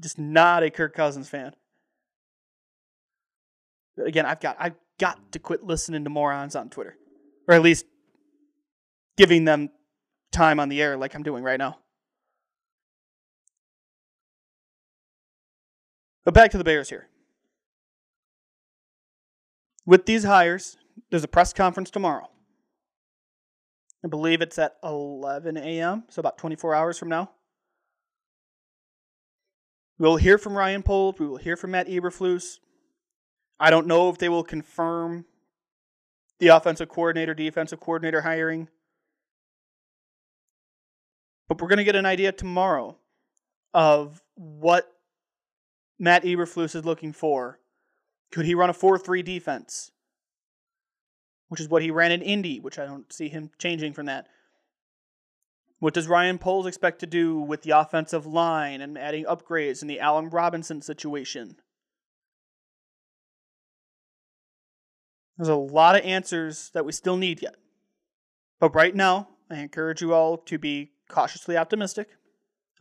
[0.00, 1.54] just not a Kirk Cousins fan.
[4.04, 6.96] Again, I've got I've got to quit listening to morons on Twitter,
[7.46, 7.86] or at least
[9.16, 9.70] giving them
[10.32, 11.78] time on the air like I'm doing right now.
[16.24, 17.06] But back to the Bears here
[19.86, 20.76] with these hires,
[21.10, 22.28] there's a press conference tomorrow.
[24.04, 27.30] I believe it's at 11 a.m., so about 24 hours from now.
[29.98, 31.16] We'll hear from Ryan Poles.
[31.18, 32.58] We will hear from Matt Eberflus.
[33.58, 35.24] I don't know if they will confirm
[36.38, 38.68] the offensive coordinator, defensive coordinator hiring.
[41.48, 42.98] But we're going to get an idea tomorrow
[43.72, 44.92] of what
[45.98, 47.58] Matt Eberflus is looking for
[48.36, 49.92] could he run a 4 3 defense?
[51.48, 54.26] Which is what he ran in Indy, which I don't see him changing from that.
[55.78, 59.88] What does Ryan Poles expect to do with the offensive line and adding upgrades in
[59.88, 61.56] the Allen Robinson situation?
[65.38, 67.54] There's a lot of answers that we still need yet.
[68.60, 72.08] But right now, I encourage you all to be cautiously optimistic.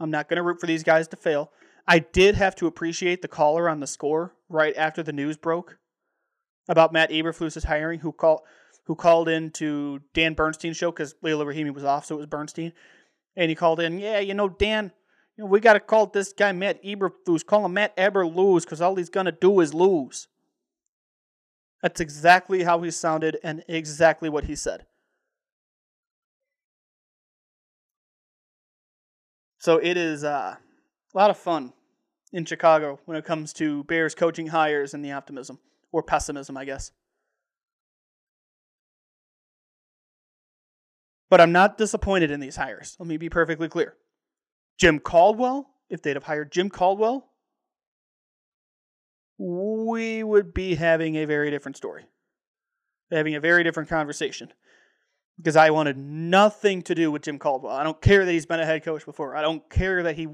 [0.02, 1.54] I'm not going to root for these guys to fail.
[1.88, 5.78] I did have to appreciate the caller on the score right after the news broke
[6.68, 8.42] about Matt Eberflus's hiring, who called
[8.86, 12.28] who called in to Dan Bernstein's show because Leila Rahimi was off, so it was
[12.28, 12.74] Bernstein,
[13.36, 14.00] and he called in.
[14.00, 14.92] Yeah, you know Dan,
[15.38, 17.46] you know we got to call this guy Matt Eberflus.
[17.46, 20.28] Call him Matt Eberlose because all he's gonna do is lose.
[21.82, 24.86] That's exactly how he sounded and exactly what he said.
[29.60, 30.56] So it is uh,
[31.14, 31.74] a lot of fun
[32.36, 35.58] in Chicago when it comes to Bears coaching hires and the optimism
[35.94, 36.92] or pessimism, I guess.
[41.30, 42.98] But I'm not disappointed in these hires.
[43.00, 43.96] Let me be perfectly clear.
[44.78, 47.32] Jim Caldwell, if they'd have hired Jim Caldwell,
[49.38, 52.04] we would be having a very different story,
[53.12, 54.52] having a very different conversation.
[55.38, 57.76] Because I wanted nothing to do with Jim Caldwell.
[57.76, 59.38] I don't care that he's been a head coach before.
[59.38, 60.28] I don't care that he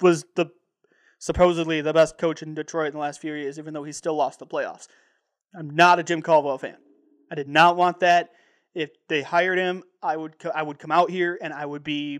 [0.00, 0.50] was the
[1.24, 4.14] supposedly the best coach in Detroit in the last few years, even though he still
[4.14, 4.88] lost the playoffs.
[5.58, 6.76] I'm not a Jim Caldwell fan.
[7.32, 8.28] I did not want that.
[8.74, 12.18] If they hired him, I would I would come out here and I would be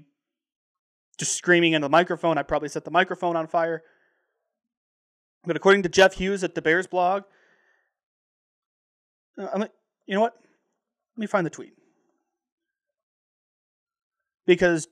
[1.18, 2.38] just screaming into the microphone.
[2.38, 3.82] I'd probably set the microphone on fire.
[5.44, 7.24] But according to Jeff Hughes at the Bears blog,
[9.38, 9.72] uh, I'm, like,
[10.06, 10.32] you know what?
[11.16, 11.74] Let me find the tweet.
[14.46, 14.88] Because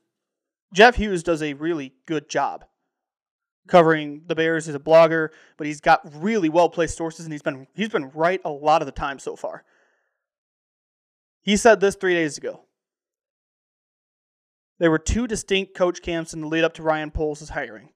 [0.74, 2.66] Jeff Hughes does a really good job
[3.68, 4.66] covering the Bears.
[4.66, 8.10] He's a blogger, but he's got really well placed sources, and he's been he's been
[8.10, 9.64] right a lot of the time so far.
[11.42, 12.64] He said this three days ago.
[14.78, 17.90] there were two distinct coach camps in the lead up to Ryan Poles' hiring.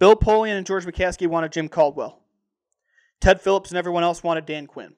[0.00, 2.20] Bill Polian and George McCaskey wanted Jim Caldwell.
[3.20, 4.94] Ted Phillips and everyone else wanted Dan Quinn.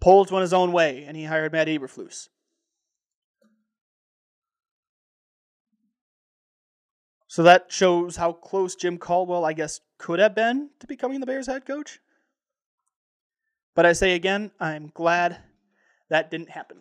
[0.00, 2.28] Poles went his own way, and he hired Matt Eberflus.
[7.30, 11.26] So that shows how close Jim Caldwell, I guess, could have been to becoming the
[11.26, 12.00] Bears head coach.
[13.76, 15.38] But I say again, I'm glad
[16.08, 16.78] that didn't happen.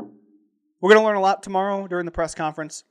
[0.00, 2.82] We're going to learn a lot tomorrow during the press conference.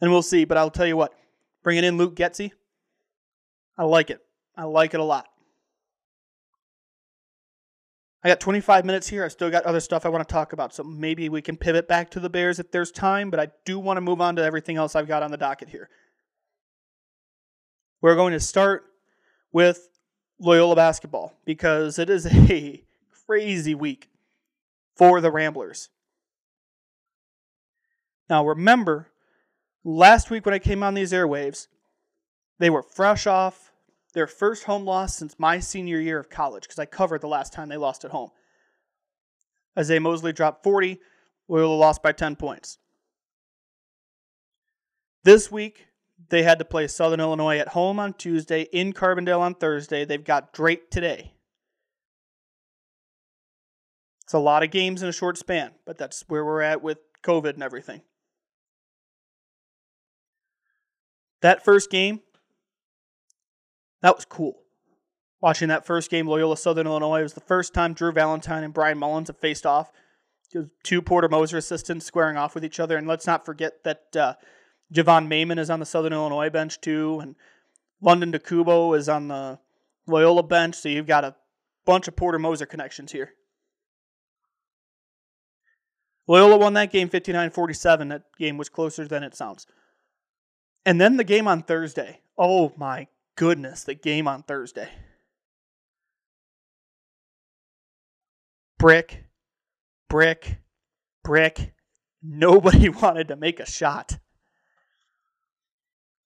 [0.00, 0.44] And we'll see.
[0.44, 1.14] But I'll tell you what,
[1.64, 2.52] bringing in Luke Getsy,
[3.76, 4.20] I like it.
[4.56, 5.26] I like it a lot.
[8.24, 9.22] I got 25 minutes here.
[9.22, 10.74] I still got other stuff I want to talk about.
[10.74, 13.30] So maybe we can pivot back to the Bears if there's time.
[13.30, 15.68] But I do want to move on to everything else I've got on the docket
[15.68, 15.90] here.
[18.00, 18.84] We're going to start
[19.52, 19.90] with
[20.40, 22.82] Loyola basketball because it is a
[23.26, 24.08] crazy week
[24.96, 25.90] for the Ramblers.
[28.30, 29.08] Now, remember,
[29.84, 31.66] last week when I came on these airwaves,
[32.58, 33.70] they were fresh off
[34.14, 37.52] their first home loss since my senior year of college because I covered the last
[37.52, 38.30] time they lost at home.
[39.76, 41.00] Isiaih Mosley dropped 40,
[41.48, 42.78] Loyola lost by 10 points.
[45.24, 45.88] This week,
[46.28, 50.04] they had to play Southern Illinois at home on Tuesday, in Carbondale on Thursday.
[50.04, 51.32] They've got Drake today.
[54.22, 56.98] It's a lot of games in a short span, but that's where we're at with
[57.22, 58.00] COVID and everything.
[61.42, 62.20] That first game,
[64.04, 64.58] that was cool.
[65.40, 68.98] Watching that first game, Loyola Southern Illinois, was the first time Drew Valentine and Bryan
[68.98, 69.90] Mullins have faced off.
[70.82, 72.98] Two Porter Moser assistants squaring off with each other.
[72.98, 74.34] And let's not forget that uh,
[74.92, 77.18] Javon Mayman is on the Southern Illinois bench too.
[77.22, 77.34] And
[78.02, 79.58] London DeCubo is on the
[80.06, 80.74] Loyola bench.
[80.74, 81.34] So you've got a
[81.86, 83.32] bunch of Porter Moser connections here.
[86.26, 88.08] Loyola won that game 59 47.
[88.08, 89.66] That game was closer than it sounds.
[90.84, 92.20] And then the game on Thursday.
[92.36, 94.88] Oh my goodness, the game on Thursday.
[98.78, 99.24] Brick,
[100.08, 100.58] brick,
[101.22, 101.74] brick.
[102.22, 104.18] Nobody wanted to make a shot.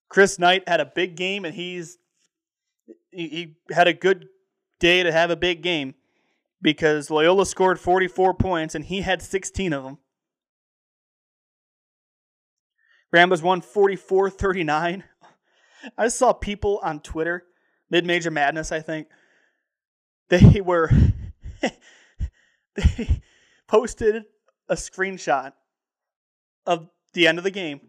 [0.09, 1.99] Chris Knight had a big game and he's
[3.11, 4.27] he, he had a good
[4.81, 5.95] day to have a big game
[6.63, 9.99] because Loyola scored 44 points and he had 16 of them.
[13.13, 15.05] Ramblers won 44 39.
[15.97, 17.45] I saw people on Twitter,
[17.91, 19.09] mid major madness, I think,
[20.29, 20.91] they were,
[22.74, 23.22] they
[23.66, 24.24] posted
[24.68, 25.53] a screenshot
[26.66, 27.81] of the end of the game.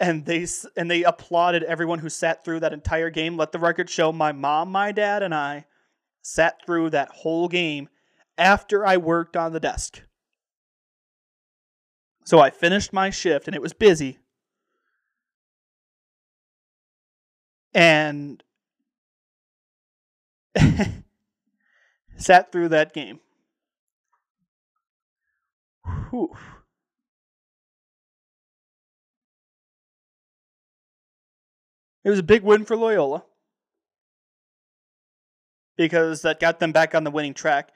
[0.00, 0.46] And they
[0.76, 3.36] and they applauded everyone who sat through that entire game.
[3.36, 5.66] Let the record show my mom, my dad, and I
[6.22, 7.88] sat through that whole game
[8.36, 10.02] after I worked on the desk.
[12.24, 14.18] So I finished my shift and it was busy.
[17.74, 18.42] And
[22.16, 23.20] sat through that game.
[26.10, 26.36] Whew.
[32.04, 33.24] It was a big win for Loyola
[35.76, 37.70] because that got them back on the winning track.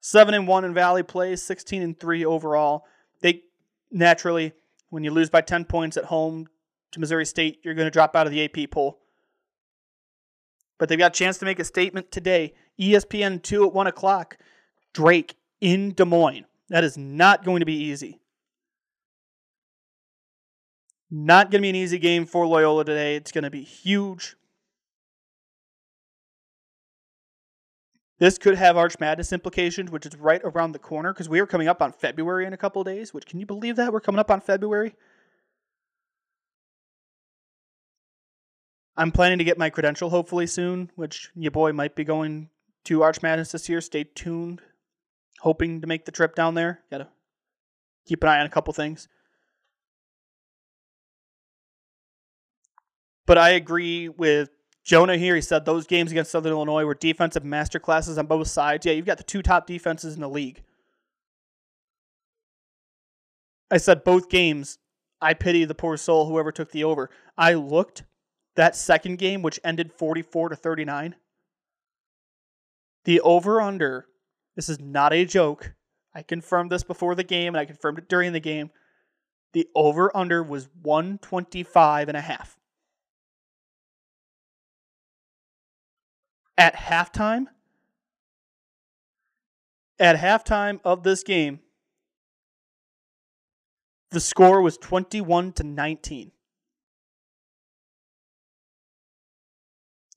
[0.00, 2.84] Seven and one in Valley play, sixteen and three overall.
[3.20, 3.42] They
[3.90, 4.52] naturally,
[4.90, 6.46] when you lose by ten points at home
[6.92, 9.00] to Missouri State, you're going to drop out of the AP poll.
[10.78, 12.54] But they've got a chance to make a statement today.
[12.80, 14.38] ESPN two at one o'clock.
[14.92, 16.46] Drake in Des Moines.
[16.68, 18.20] That is not going to be easy.
[21.10, 23.16] Not going to be an easy game for Loyola today.
[23.16, 24.36] It's going to be huge.
[28.18, 31.46] This could have Arch Madness implications, which is right around the corner because we are
[31.46, 33.14] coming up on February in a couple days.
[33.14, 34.94] Which can you believe that we're coming up on February?
[38.98, 42.50] I'm planning to get my credential hopefully soon, which your boy might be going
[42.86, 43.80] to Arch Madness this year.
[43.80, 44.60] Stay tuned.
[45.38, 46.80] Hoping to make the trip down there.
[46.90, 47.06] Gotta
[48.06, 49.06] keep an eye on a couple things.
[53.24, 54.50] But I agree with
[54.84, 55.36] Jonah here.
[55.36, 58.84] He said those games against Southern Illinois were defensive masterclasses on both sides.
[58.84, 60.64] Yeah, you've got the two top defenses in the league.
[63.70, 64.78] I said both games,
[65.20, 67.10] I pity the poor soul whoever took the over.
[67.36, 68.02] I looked
[68.58, 71.14] that second game, which ended 44 to 39.
[73.04, 74.06] The over under,
[74.56, 75.74] this is not a joke.
[76.12, 78.70] I confirmed this before the game and I confirmed it during the game.
[79.52, 82.56] The over under was 125 and a half.
[86.56, 87.46] At halftime,
[90.00, 91.60] At halftime of this game,
[94.10, 96.32] the score was 21 to 19.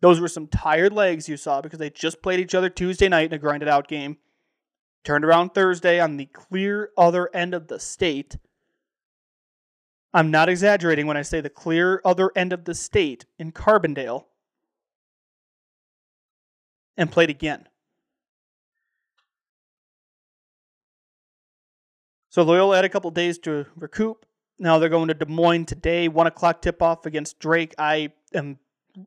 [0.02, 3.28] Those were some tired legs you saw because they just played each other Tuesday night
[3.28, 4.18] in a grinded out game.
[5.04, 8.38] Turned around Thursday on the clear other end of the state.
[10.14, 14.26] I'm not exaggerating when I say the clear other end of the state in Carbondale
[16.97, 17.68] and played again.
[22.30, 24.26] So Loyola had a couple days to recoup.
[24.58, 27.76] Now they're going to Des Moines today, one o'clock tip off against Drake.
[27.78, 28.58] I am.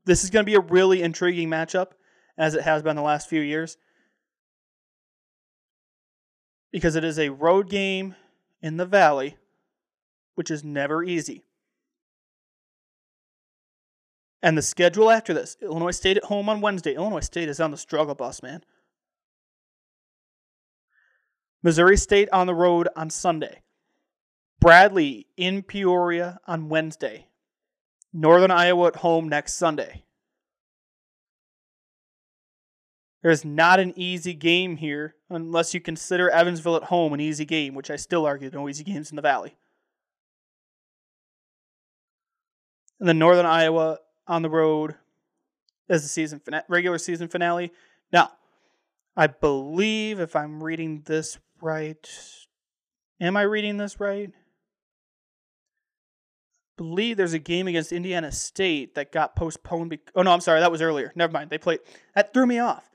[0.05, 1.93] This is going to be a really intriguing matchup,
[2.37, 3.77] as it has been the last few years,
[6.73, 8.15] because it is a road game
[8.63, 9.37] in the Valley,
[10.35, 11.45] which is never easy.
[14.43, 16.95] And the schedule after this Illinois State at home on Wednesday.
[16.95, 18.63] Illinois State is on the struggle bus, man.
[21.63, 23.63] Missouri State on the road on Sunday.
[24.61, 27.29] Bradley in Peoria on Wednesday.
[28.15, 30.05] Northern Iowa at home next Sunday.
[33.23, 37.75] There's not an easy game here unless you consider Evansville at home an easy game,
[37.75, 39.57] which I still argue no easy games in the Valley.
[43.01, 43.99] And then Northern Iowa
[44.29, 44.95] on the road
[45.89, 47.73] as the season fina- regular season finale.
[48.13, 48.31] Now,
[49.17, 52.09] I believe if I'm reading this right,
[53.21, 54.31] am I reading this right?
[56.77, 59.91] Believe there's a game against Indiana State that got postponed.
[59.91, 61.13] Be- oh no, I'm sorry, that was earlier.
[61.15, 61.51] Never mind.
[61.51, 61.81] They played.
[62.15, 62.91] That threw me off.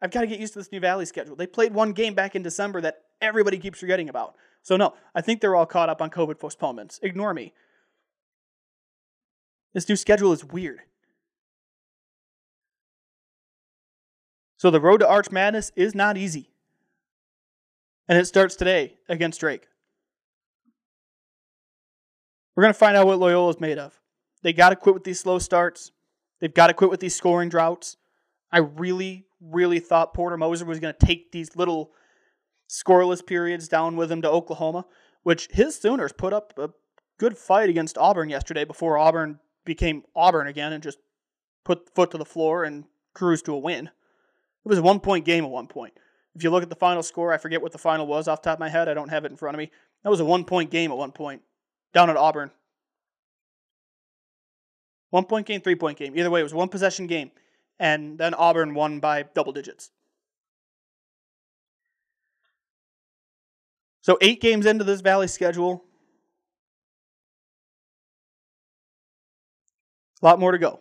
[0.00, 1.34] I've got to get used to this new Valley schedule.
[1.34, 4.36] They played one game back in December that everybody keeps forgetting about.
[4.62, 7.00] So no, I think they're all caught up on COVID postponements.
[7.02, 7.52] Ignore me.
[9.72, 10.80] This new schedule is weird.
[14.56, 16.50] So the road to Arch Madness is not easy.
[18.08, 19.66] And it starts today against Drake.
[22.54, 23.98] We're going to find out what Loyola is made of.
[24.42, 25.90] They got to quit with these slow starts.
[26.40, 27.96] They've got to quit with these scoring droughts.
[28.52, 31.90] I really, really thought Porter Moser was going to take these little
[32.68, 34.86] scoreless periods down with him to Oklahoma,
[35.22, 36.70] which his Sooners put up a
[37.18, 40.98] good fight against Auburn yesterday before Auburn became Auburn again and just
[41.64, 42.84] put foot to the floor and
[43.14, 43.86] cruised to a win.
[43.86, 45.94] It was a one point game at one point.
[46.34, 48.54] If you look at the final score, I forget what the final was off top
[48.54, 48.88] of my head.
[48.88, 49.70] I don't have it in front of me.
[50.02, 51.42] That was a one point game at one point
[51.94, 52.50] down at Auburn.
[55.10, 56.16] One point game, three point game.
[56.18, 57.30] Either way, it was one possession game.
[57.78, 59.90] And then Auburn won by double digits.
[64.00, 65.84] So, eight games into this Valley schedule.
[70.20, 70.80] A lot more to go.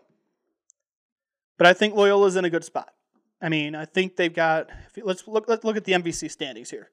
[1.57, 2.89] But I think Loyola's in a good spot.
[3.41, 4.69] I mean, I think they've got.
[4.97, 5.45] Let's look.
[5.47, 6.89] Let's look at the MVC standings here.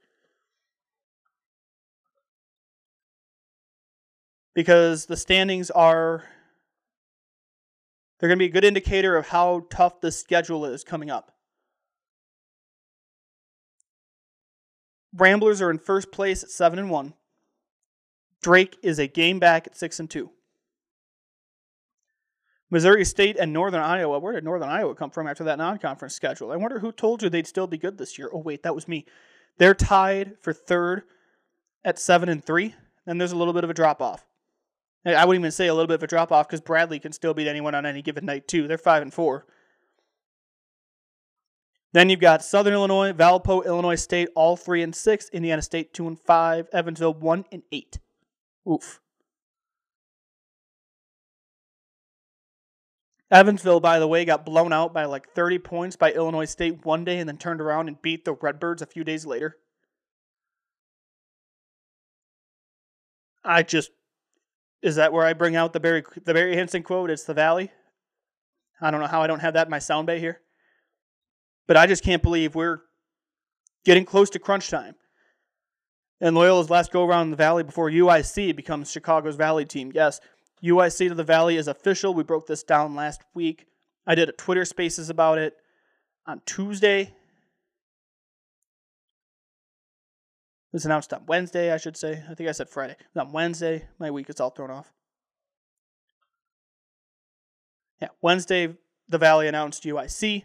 [4.61, 6.23] Because the standings are
[8.19, 11.33] they're going to be a good indicator of how tough the schedule is coming up.
[15.17, 17.15] Ramblers are in first place at 7 and 1.
[18.43, 20.31] Drake is a game back at 6 and 2.
[22.71, 24.19] Missouri State and Northern Iowa.
[24.19, 26.53] Where did Northern Iowa come from after that non-conference schedule?
[26.53, 28.29] I wonder who told you they'd still be good this year.
[28.31, 29.07] Oh wait, that was me.
[29.57, 31.05] They're tied for third
[31.83, 32.75] at 7 and 3.
[33.07, 34.27] Then there's a little bit of a drop off.
[35.05, 37.33] I wouldn't even say a little bit of a drop off because Bradley can still
[37.33, 38.69] beat anyone on any given night too.
[38.69, 39.47] They're five and four.
[41.93, 45.29] Then you've got Southern Illinois, Valpo, Illinois State, all three and six.
[45.31, 46.69] Indiana State two and five.
[46.73, 47.99] Evansville one and eight.
[48.71, 49.01] Oof.
[53.31, 57.05] Evansville, by the way, got blown out by like 30 points by Illinois State one
[57.05, 59.57] day and then turned around and beat the Redbirds a few days later.
[63.45, 63.91] I just
[64.83, 67.11] is that where I bring out the Barry the Barry Hinson quote?
[67.11, 67.71] It's the Valley.
[68.81, 70.41] I don't know how I don't have that in my sound bay here,
[71.67, 72.81] but I just can't believe we're
[73.85, 74.95] getting close to crunch time.
[76.21, 79.91] And Loyola's last go around in the Valley before UIC becomes Chicago's Valley team.
[79.95, 80.21] Yes,
[80.63, 82.13] UIC to the Valley is official.
[82.13, 83.67] We broke this down last week.
[84.07, 85.55] I did a Twitter Spaces about it
[86.27, 87.15] on Tuesday.
[90.73, 92.23] Was announced on Wednesday, I should say.
[92.29, 92.97] I think I said Friday.
[93.17, 93.89] on Wednesday.
[93.99, 94.93] My week is all thrown off.
[98.01, 98.77] Yeah, Wednesday,
[99.09, 100.45] the Valley announced UIC.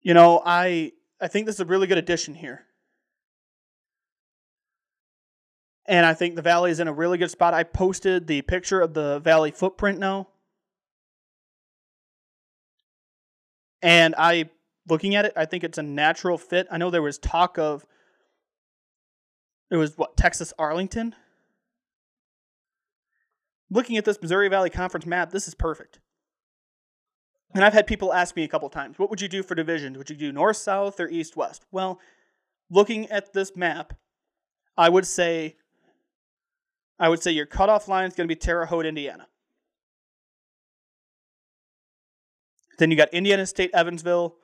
[0.00, 2.66] You know, I I think this is a really good addition here.
[5.88, 7.54] And I think the Valley is in a really good spot.
[7.54, 10.28] I posted the picture of the Valley footprint now.
[13.82, 14.50] And I
[14.88, 16.66] looking at it, I think it's a natural fit.
[16.70, 17.84] I know there was talk of
[19.70, 21.14] it was what Texas Arlington.
[23.70, 25.98] Looking at this Missouri Valley Conference map, this is perfect.
[27.54, 29.96] And I've had people ask me a couple times, what would you do for divisions?
[29.98, 31.64] Would you do north, south, or east, west?
[31.72, 32.00] Well,
[32.70, 33.94] looking at this map,
[34.76, 35.56] I would say
[36.98, 39.26] I would say your cutoff line is going to be Terre Haute, Indiana.
[42.78, 44.36] Then you got Indiana State, Evansville,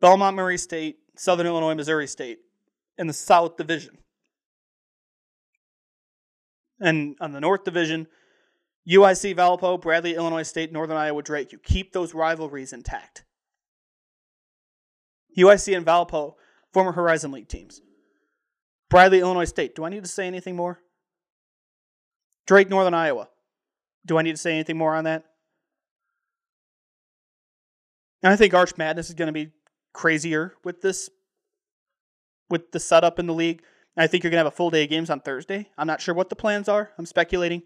[0.00, 2.38] Belmont, Murray State, Southern Illinois, Missouri State
[2.98, 3.98] in the South Division.
[6.80, 8.06] And on the North Division,
[8.88, 11.52] UIC, Valpo, Bradley, Illinois State, Northern Iowa, Drake.
[11.52, 13.24] You keep those rivalries intact.
[15.38, 16.34] UIC and Valpo,
[16.72, 17.80] former Horizon League teams.
[18.88, 19.76] Bradley, Illinois State.
[19.76, 20.80] Do I need to say anything more?
[22.46, 23.28] Drake, Northern Iowa.
[24.06, 25.24] Do I need to say anything more on that?
[28.22, 29.52] And I think Arch Madness is going to be
[29.92, 31.10] crazier with this,
[32.50, 33.62] with the setup in the league.
[33.96, 35.68] I think you're going to have a full day of games on Thursday.
[35.78, 36.90] I'm not sure what the plans are.
[36.98, 37.62] I'm speculating.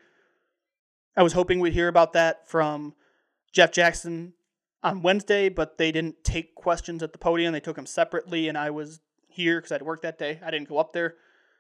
[1.17, 2.95] I was hoping we'd hear about that from
[3.53, 4.35] Jeff Jackson
[4.83, 7.53] on Wednesday, but they didn't take questions at the podium.
[7.53, 10.41] They took them separately, and I was here because I had to work that day.
[10.45, 11.15] I didn't go up there.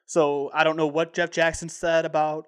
[0.06, 2.46] So I don't know what Jeff Jackson said about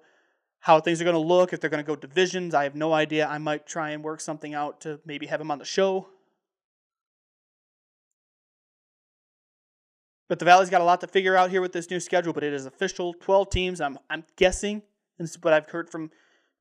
[0.59, 2.53] how things are going to look, if they're going to go divisions.
[2.53, 3.27] I have no idea.
[3.27, 6.07] I might try and work something out to maybe have him on the show.
[10.27, 12.43] But the Valley's got a lot to figure out here with this new schedule, but
[12.43, 13.81] it is official 12 teams.
[13.81, 14.81] I'm I'm guessing,
[15.17, 16.11] and this is what I've heard from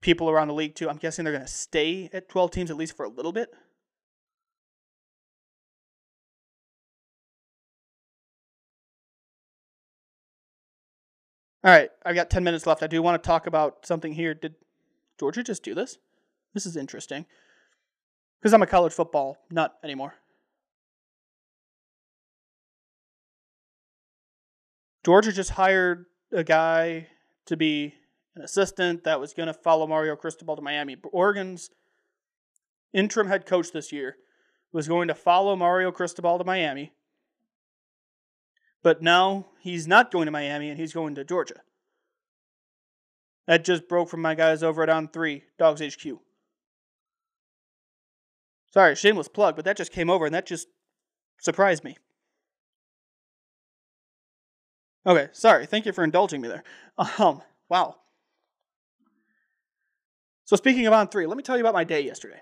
[0.00, 0.88] people around the league too.
[0.88, 3.52] I'm guessing they're going to stay at 12 teams at least for a little bit.
[11.64, 12.84] All right, I've got 10 minutes left.
[12.84, 14.34] I do want to talk about something here.
[14.34, 14.54] Did
[15.18, 15.98] Georgia just do this?
[16.54, 17.26] This is interesting.
[18.38, 20.14] Because I'm a college football nut anymore.
[25.06, 27.06] Georgia just hired a guy
[27.46, 27.94] to be
[28.34, 30.96] an assistant that was going to follow Mario Cristobal to Miami.
[31.12, 31.70] Oregon's
[32.92, 34.16] interim head coach this year
[34.72, 36.92] was going to follow Mario Cristobal to Miami
[38.86, 41.56] but now he's not going to Miami and he's going to Georgia.
[43.48, 46.20] That just broke from my guys over at On 3, Dogs HQ.
[48.72, 50.68] Sorry, shameless plug, but that just came over and that just
[51.40, 51.96] surprised me.
[55.06, 55.66] Okay, sorry.
[55.66, 56.64] Thank you for indulging me there.
[57.18, 57.96] Um, wow.
[60.46, 62.40] So speaking of On 3, let me tell you about my day yesterday.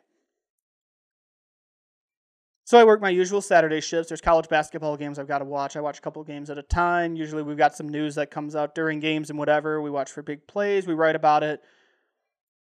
[2.64, 4.08] So I work my usual Saturday shifts.
[4.08, 5.76] There's college basketball games I've got to watch.
[5.76, 7.16] I watch a couple games at a time.
[7.16, 9.82] Usually we've got some news that comes out during games and whatever.
[9.82, 10.86] We watch for big plays.
[10.86, 11.60] We write about it.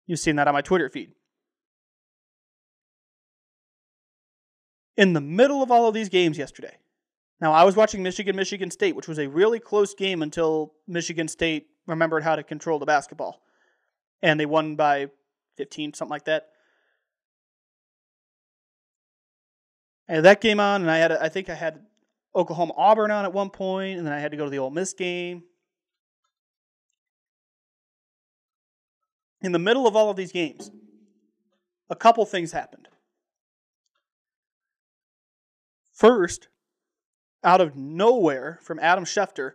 [0.08, 1.12] You've seen that on my Twitter feed.
[4.98, 6.78] In the middle of all of these games yesterday,
[7.46, 11.28] now I was watching Michigan, Michigan State, which was a really close game until Michigan
[11.28, 13.40] State remembered how to control the basketball.
[14.24, 15.12] And they won by
[15.58, 16.48] 15, something like that.
[20.08, 21.86] And that game on, and I had, I think I had
[22.36, 24.72] Oklahoma Auburn on at one point, and then I had to go to the Ole
[24.72, 25.44] Miss game.
[29.42, 30.72] In the middle of all of these games,
[31.92, 32.88] a couple things happened.
[35.94, 36.48] First,
[37.46, 39.52] out of nowhere from Adam Schefter,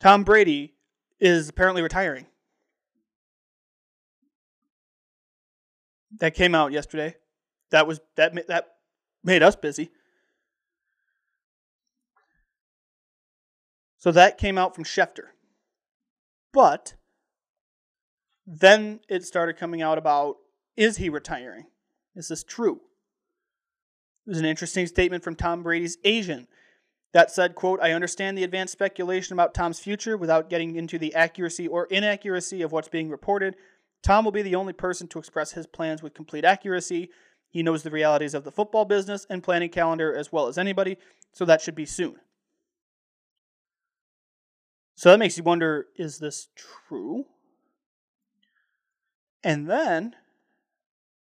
[0.00, 0.74] Tom Brady
[1.20, 2.26] is apparently retiring.
[6.18, 7.16] That came out yesterday.
[7.70, 8.76] That was that that
[9.22, 9.90] made us busy.
[13.98, 15.28] So that came out from Schefter.
[16.52, 16.94] But
[18.46, 20.36] then it started coming out about
[20.76, 21.66] is he retiring?
[22.14, 22.82] Is this true?
[24.26, 26.48] There's an interesting statement from Tom Brady's agent
[27.12, 31.14] that said, quote, I understand the advanced speculation about Tom's future without getting into the
[31.14, 33.54] accuracy or inaccuracy of what's being reported.
[34.02, 37.10] Tom will be the only person to express his plans with complete accuracy.
[37.50, 40.96] He knows the realities of the football business and planning calendar as well as anybody,
[41.32, 42.16] so that should be soon.
[44.96, 46.48] So that makes you wonder is this
[46.88, 47.26] true?
[49.42, 50.16] And then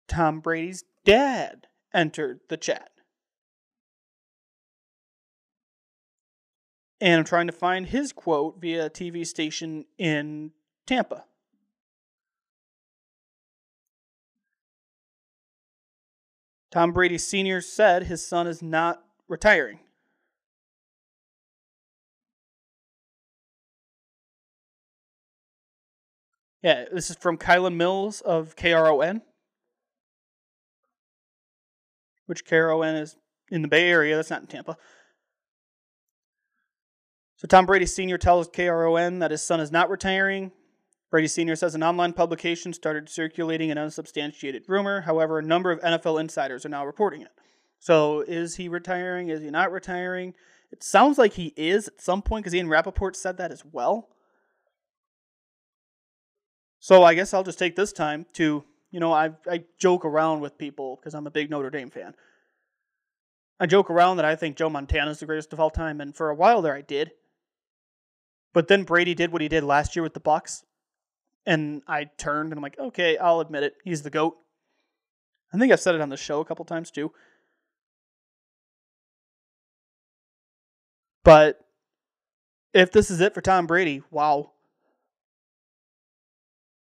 [0.07, 2.91] Tom Brady's dad entered the chat.
[7.01, 10.51] And I'm trying to find his quote via a TV station in
[10.85, 11.25] Tampa.
[16.71, 17.61] Tom Brady Sr.
[17.61, 19.79] said his son is not retiring.
[26.61, 29.21] Yeah, this is from Kylen Mills of KRON.
[32.25, 33.15] Which KRON is
[33.49, 34.15] in the Bay Area.
[34.15, 34.77] That's not in Tampa.
[37.37, 38.17] So Tom Brady Sr.
[38.17, 40.51] tells KRON that his son is not retiring.
[41.11, 41.55] Brady Sr.
[41.55, 45.01] says an online publication started circulating an unsubstantiated rumor.
[45.01, 47.31] However, a number of NFL insiders are now reporting it.
[47.79, 49.29] So is he retiring?
[49.29, 50.33] Is he not retiring?
[50.71, 54.09] It sounds like he is at some point because Ian Rapoport said that as well.
[56.79, 58.63] So I guess I'll just take this time to,
[58.95, 62.15] you know, I, I joke around with people because I'm a big Notre Dame fan.
[63.59, 66.15] I joke around that I think Joe Montana is the greatest of all time, and
[66.15, 67.11] for a while there I did.
[68.53, 70.63] But then Brady did what he did last year with the Bucs,
[71.45, 74.37] and I turned and I'm like, okay, I'll admit it, he's the goat.
[75.53, 77.11] I think I've said it on the show a couple times too.
[81.25, 81.59] But
[82.73, 84.53] if this is it for Tom Brady, wow.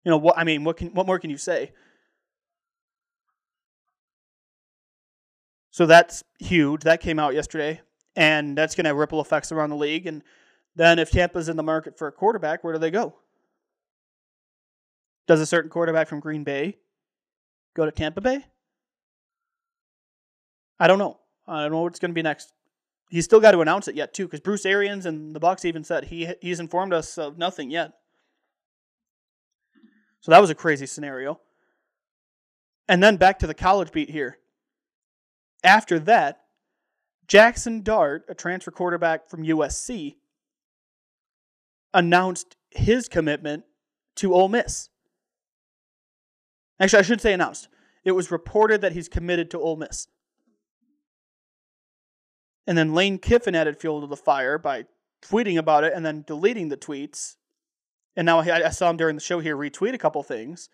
[0.04, 0.36] You know what?
[0.40, 1.74] I mean, what can what more can you say?
[5.72, 6.82] So that's huge.
[6.84, 7.82] That came out yesterday,
[8.16, 10.06] and that's going to have ripple effects around the league.
[10.06, 10.22] And
[10.76, 13.16] then if Tampa's in the market for a quarterback, where do they go?
[15.28, 16.78] Does a certain quarterback from Green Bay
[17.74, 18.46] go to Tampa Bay?
[20.80, 21.20] I don't know.
[21.48, 22.52] I don't know what's going to be next.
[23.10, 25.84] He's still got to announce it yet too, because Bruce Arians and the Bucs even
[25.84, 27.94] said he he's informed us of nothing yet.
[30.22, 31.40] So that was a crazy scenario.
[32.88, 34.38] And then back to the college beat here.
[35.64, 36.42] After that,
[37.28, 40.16] Jackson Dart, a transfer quarterback from USC,
[41.94, 43.64] announced his commitment
[44.16, 44.90] to Ole Miss.
[46.80, 47.68] Actually, I should say announced.
[48.04, 50.08] It was reported that he's committed to Ole Miss.
[52.66, 54.86] And then Lane Kiffin added fuel to the fire by
[55.22, 57.36] tweeting about it and then deleting the tweets.
[58.16, 60.70] And now I, I saw him during the show here retweet a couple things.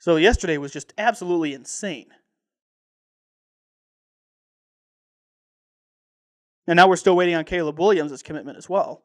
[0.00, 2.06] So yesterday was just absolutely insane.
[6.66, 9.02] And now we're still waiting on Caleb Williams' commitment as well.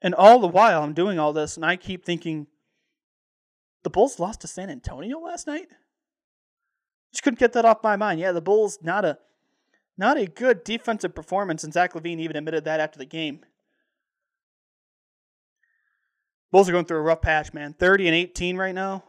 [0.00, 2.46] And all the while I'm doing all this, and I keep thinking,
[3.84, 5.68] the Bulls lost to San Antonio last night?
[7.12, 8.20] Just couldn't get that off my mind.
[8.20, 9.18] Yeah, the Bulls not a
[9.98, 13.44] not a good defensive performance, and Zach LaVine even admitted that after the game.
[16.52, 17.72] Bulls are going through a rough patch, man.
[17.72, 19.02] 30 and 18 right now.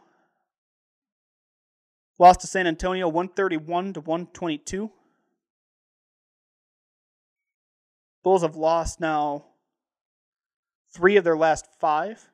[2.18, 4.90] Lost to San Antonio 131 to 122.
[8.22, 9.44] Bulls have lost now
[10.90, 12.30] three of their last five.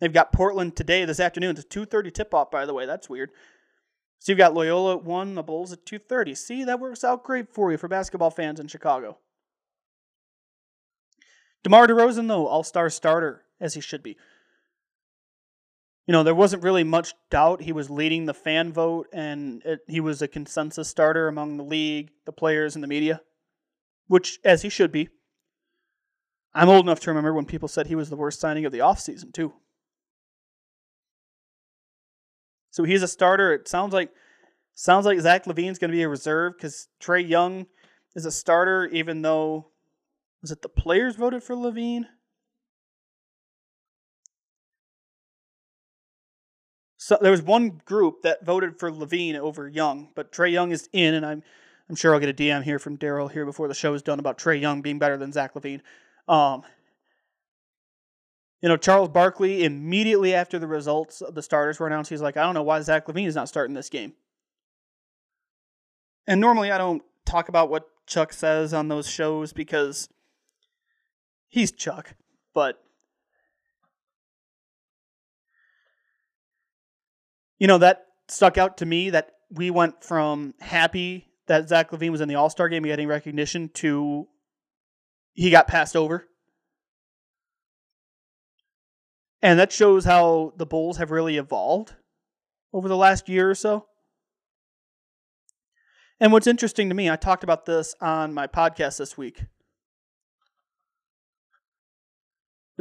[0.00, 1.56] They've got Portland today, this afternoon.
[1.56, 2.86] It's a 2.30 tip-off, by the way.
[2.86, 3.30] That's weird.
[4.20, 6.36] So you've got Loyola at 1, the Bulls at 2.30.
[6.36, 9.18] See, that works out great for you for basketball fans in Chicago.
[11.62, 14.16] DeMar DeRozan, though, all-star starter, as he should be.
[16.06, 19.80] You know, there wasn't really much doubt he was leading the fan vote, and it,
[19.86, 23.20] he was a consensus starter among the league, the players, and the media,
[24.08, 25.08] which, as he should be.
[26.54, 28.80] I'm old enough to remember when people said he was the worst signing of the
[28.80, 29.54] offseason, too.
[32.72, 33.52] So he's a starter.
[33.52, 34.10] It sounds like
[34.74, 37.66] sounds like Zach LaVine's going to be a reserve because Trae Young
[38.16, 39.68] is a starter, even though
[40.42, 42.06] was it the players voted for LaVine?
[46.98, 50.88] So there was one group that voted for LaVine over Young, but Trae Young is
[50.92, 51.42] in, and I'm
[51.88, 54.18] I'm sure I'll get a DM here from Daryl here before the show is done
[54.18, 55.80] about Trae Young being better than Zach LaVine.
[56.28, 56.62] Um,
[58.60, 62.36] you know, Charles Barkley, immediately after the results of the starters were announced, he's like,
[62.36, 64.12] I don't know why Zach LaVine is not starting this game.
[66.28, 70.08] And normally I don't talk about what Chuck says on those shows because
[71.52, 72.14] he's Chuck,
[72.54, 72.82] but
[77.60, 82.10] you know, that stuck out to me that we went from happy that Zach LaVine
[82.10, 84.26] was in the All Star game getting recognition to
[85.34, 86.26] he got passed over.
[89.42, 91.94] And that shows how the Bulls have really evolved
[92.72, 93.86] over the last year or so.
[96.20, 99.42] And what's interesting to me, I talked about this on my podcast this week.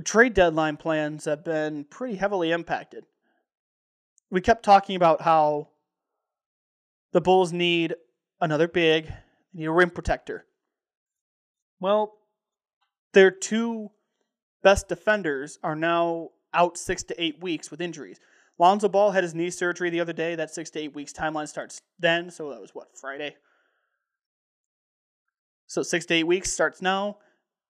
[0.01, 3.05] Trade deadline plans have been pretty heavily impacted.
[4.29, 5.69] We kept talking about how
[7.11, 7.95] the Bulls need
[8.39, 9.11] another big,
[9.53, 10.45] need a rim protector.
[11.79, 12.13] Well,
[13.13, 13.91] their two
[14.63, 18.19] best defenders are now out six to eight weeks with injuries.
[18.57, 20.35] Lonzo Ball had his knee surgery the other day.
[20.35, 23.35] That six to eight weeks timeline starts then, so that was what, Friday?
[25.67, 27.17] So six to eight weeks starts now.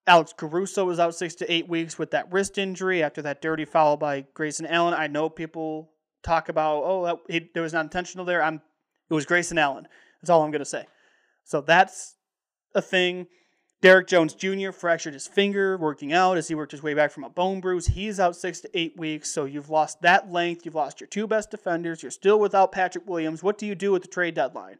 [0.07, 3.65] Alex Caruso was out six to eight weeks with that wrist injury after that dirty
[3.65, 4.93] foul by Grayson Allen.
[4.93, 5.91] I know people
[6.23, 8.41] talk about, oh, that, he, it was not intentional there.
[8.41, 8.61] I'm,
[9.09, 9.87] it was Grayson Allen.
[10.21, 10.85] That's all I'm going to say.
[11.43, 12.15] So that's
[12.73, 13.27] a thing.
[13.81, 14.71] Derrick Jones Jr.
[14.71, 17.87] fractured his finger working out as he worked his way back from a bone bruise.
[17.87, 20.65] He's out six to eight weeks, so you've lost that length.
[20.65, 22.03] You've lost your two best defenders.
[22.03, 23.41] You're still without Patrick Williams.
[23.41, 24.77] What do you do with the trade deadline?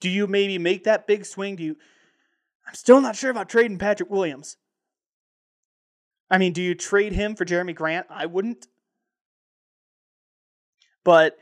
[0.00, 1.56] Do you maybe make that big swing?
[1.56, 1.76] Do you?
[2.66, 4.56] I'm still not sure about trading Patrick Williams.
[6.30, 8.06] I mean, do you trade him for Jerami Grant?
[8.08, 8.66] I wouldn't.
[11.04, 11.36] But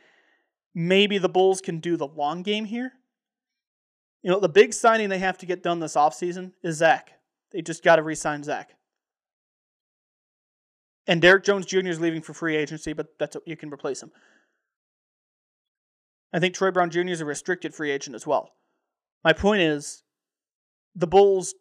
[0.74, 2.92] maybe the Bulls can do the long game here.
[4.22, 7.12] You know, the big signing they have to get done this offseason is Zach.
[7.52, 8.74] They just got to re sign Zach.
[11.06, 11.88] And Derrick Jones Jr.
[11.88, 14.12] is leaving for free agency, but that's you can replace him.
[16.32, 17.08] I think Troy Brown Jr.
[17.08, 18.52] is a restricted free agent as well.
[19.24, 20.02] My point is,
[21.00, 21.54] the Bulls.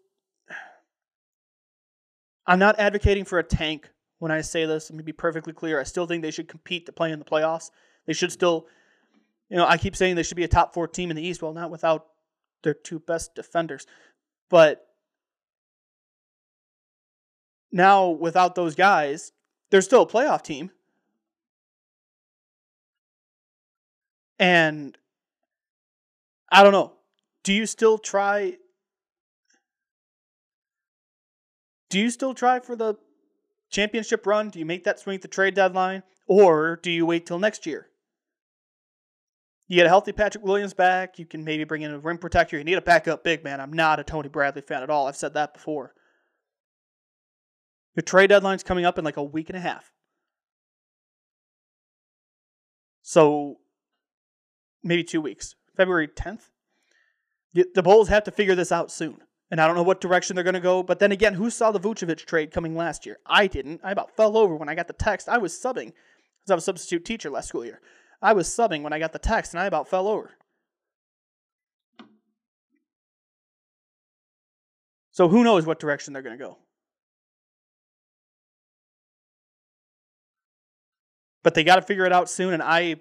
[2.45, 4.89] I'm not advocating for a tank when I say this.
[4.89, 5.79] Let me be perfectly clear.
[5.79, 7.71] I still think they should compete to play in the playoffs.
[8.05, 8.67] They should still,
[9.49, 11.41] you know, I keep saying they should be a top four team in the East.
[11.41, 12.07] Well, not without
[12.63, 13.87] their two best defenders.
[14.49, 14.85] But
[17.71, 19.31] now, without those guys,
[19.69, 20.71] they're still a playoff team.
[24.39, 24.97] And
[26.51, 26.93] I don't know.
[27.43, 28.57] Do you still try?
[31.89, 32.95] Do you still try for the
[33.69, 34.49] championship run?
[34.49, 36.03] Do you make that swing at the trade deadline?
[36.27, 37.87] Or do you wait till next year?
[39.67, 41.19] You get a healthy Patrick Williams back.
[41.19, 42.57] You can maybe bring in a rim protector.
[42.57, 43.59] You need a backup big man.
[43.59, 45.07] I'm not a Tony Bradley fan at all.
[45.07, 45.93] I've said that before.
[47.95, 49.91] Your trade deadline's coming up in like a week and a half.
[53.01, 53.57] So
[54.83, 55.55] maybe two weeks.
[55.75, 56.49] February 10th.
[57.53, 59.21] The Bulls have to figure this out soon.
[59.51, 60.83] And I don't know what direction they're going to go.
[60.83, 63.17] But then again, who saw the Vucevic trade coming last year?
[63.25, 63.81] I didn't.
[63.83, 65.27] I about fell over when I got the text.
[65.27, 67.81] I was subbing because I was a substitute teacher last school year.
[68.21, 70.31] I was subbing when I got the text and I about fell over.
[75.11, 76.57] So who knows what direction they're going to go.
[81.43, 82.53] But they got to figure it out soon.
[82.53, 82.97] And I,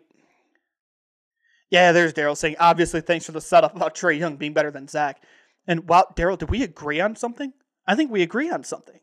[1.71, 4.89] yeah, there's Daryl saying, obviously, thanks for the setup about Trae Young being better than
[4.89, 5.23] Zach.
[5.69, 7.53] And wow, Daryl, did we agree on something?
[7.87, 8.99] I think we agree on something.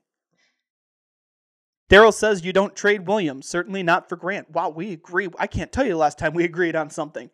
[1.90, 4.50] Daryl says you don't trade Williams, certainly not for Grant.
[4.50, 5.30] Wow, we agree.
[5.38, 7.30] I can't tell you the last time we agreed on something.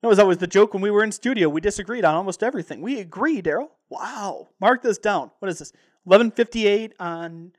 [0.00, 1.48] That was always the joke when we were in studio.
[1.48, 2.80] We disagreed on almost everything.
[2.80, 3.70] We agree, Daryl.
[3.90, 4.50] Wow.
[4.60, 5.32] Mark this down.
[5.40, 5.72] What is this?
[6.04, 7.52] 1158 on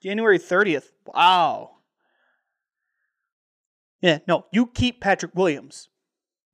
[0.00, 0.92] January 30th.
[1.06, 1.70] Wow.
[4.00, 5.88] Yeah, no, you keep Patrick Williams.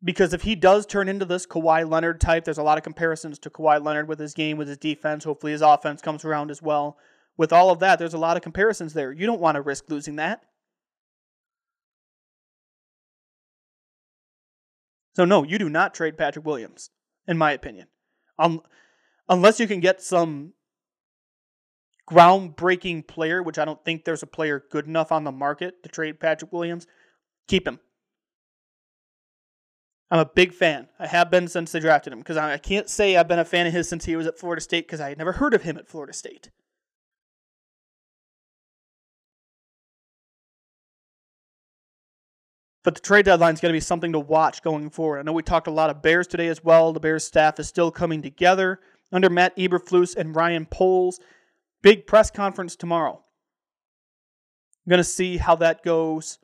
[0.03, 3.39] Because if he does turn into this Kawhi Leonard type, there's a lot of comparisons
[3.41, 5.25] to Kawhi Leonard with his game, with his defense.
[5.25, 6.97] Hopefully his offense comes around as well
[7.39, 9.13] with all of that, there's a lot of comparisons there.
[9.13, 10.43] You don't want to risk losing that.
[15.15, 16.91] So, no, you do not trade Patrick Williams,
[17.27, 17.87] in my opinion.
[18.39, 18.61] Um,
[19.29, 20.53] unless you can get some
[22.11, 25.89] groundbreaking player, which I don't think there's a player good enough on the market to
[25.89, 26.87] trade Patrick Williams,
[27.47, 27.79] keep him.
[30.11, 30.89] I'm a big fan.
[30.99, 33.67] I have been since they drafted him because I can't say I've been a fan
[33.67, 35.77] of his since he was at Florida State because I had never heard of him
[35.77, 36.51] at Florida State.
[42.85, 45.19] But the trade deadline is going to be something to watch going forward.
[45.19, 46.95] I know we talked a lot of Bears today as well.
[46.95, 48.81] The Bears staff is still coming together
[49.13, 51.21] under Matt Eberflus and Ryan Poles.
[51.83, 53.23] Big press conference tomorrow.
[54.87, 56.39] I'm going to see how that goes,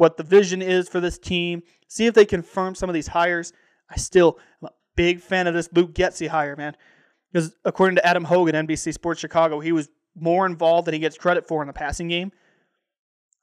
[0.00, 3.52] what the vision is for this team, see if they confirm some of these hires.
[3.90, 6.74] I still am a big fan of this Luke Getsy hire, man.
[7.30, 11.18] Because according to Adam Hoge, NBC Sports Chicago, he was more involved than he gets
[11.18, 12.32] credit for in the passing game.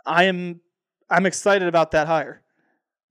[0.05, 0.62] I am
[1.10, 2.41] I'm excited about that hire.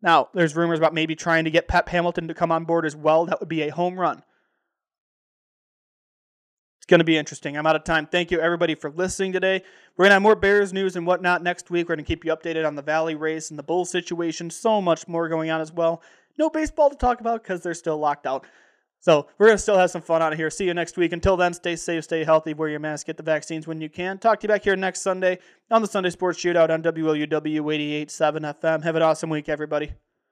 [0.03, 2.94] Now, there's rumors about maybe trying to get Pep Hamilton to come on board as
[2.94, 3.26] well.
[3.26, 4.22] That would be a home run.
[6.87, 7.59] It's going to be interesting.
[7.59, 8.07] I'm out of time.
[8.07, 9.61] Thank you, everybody, for listening today.
[9.97, 11.89] We're going to have more Bears news and whatnot next week.
[11.89, 14.51] We're going to keep you updated on the Valley race and the Bull situation.
[14.51, 16.01] So much more going on as well.
[16.39, 18.47] No baseball to talk about because they're still locked out.
[19.01, 20.49] So we're going to still have some fun out of here.
[20.49, 21.12] See you next week.
[21.12, 24.18] Until then, stay safe, stay healthy, wear your mask, get the vaccines when you can.
[24.18, 25.41] Talk to you back here next Sunday
[25.72, 28.84] on the Sunday Sports Shootout on WLUW 88.7 FM.
[28.84, 29.91] Have an awesome week, everybody.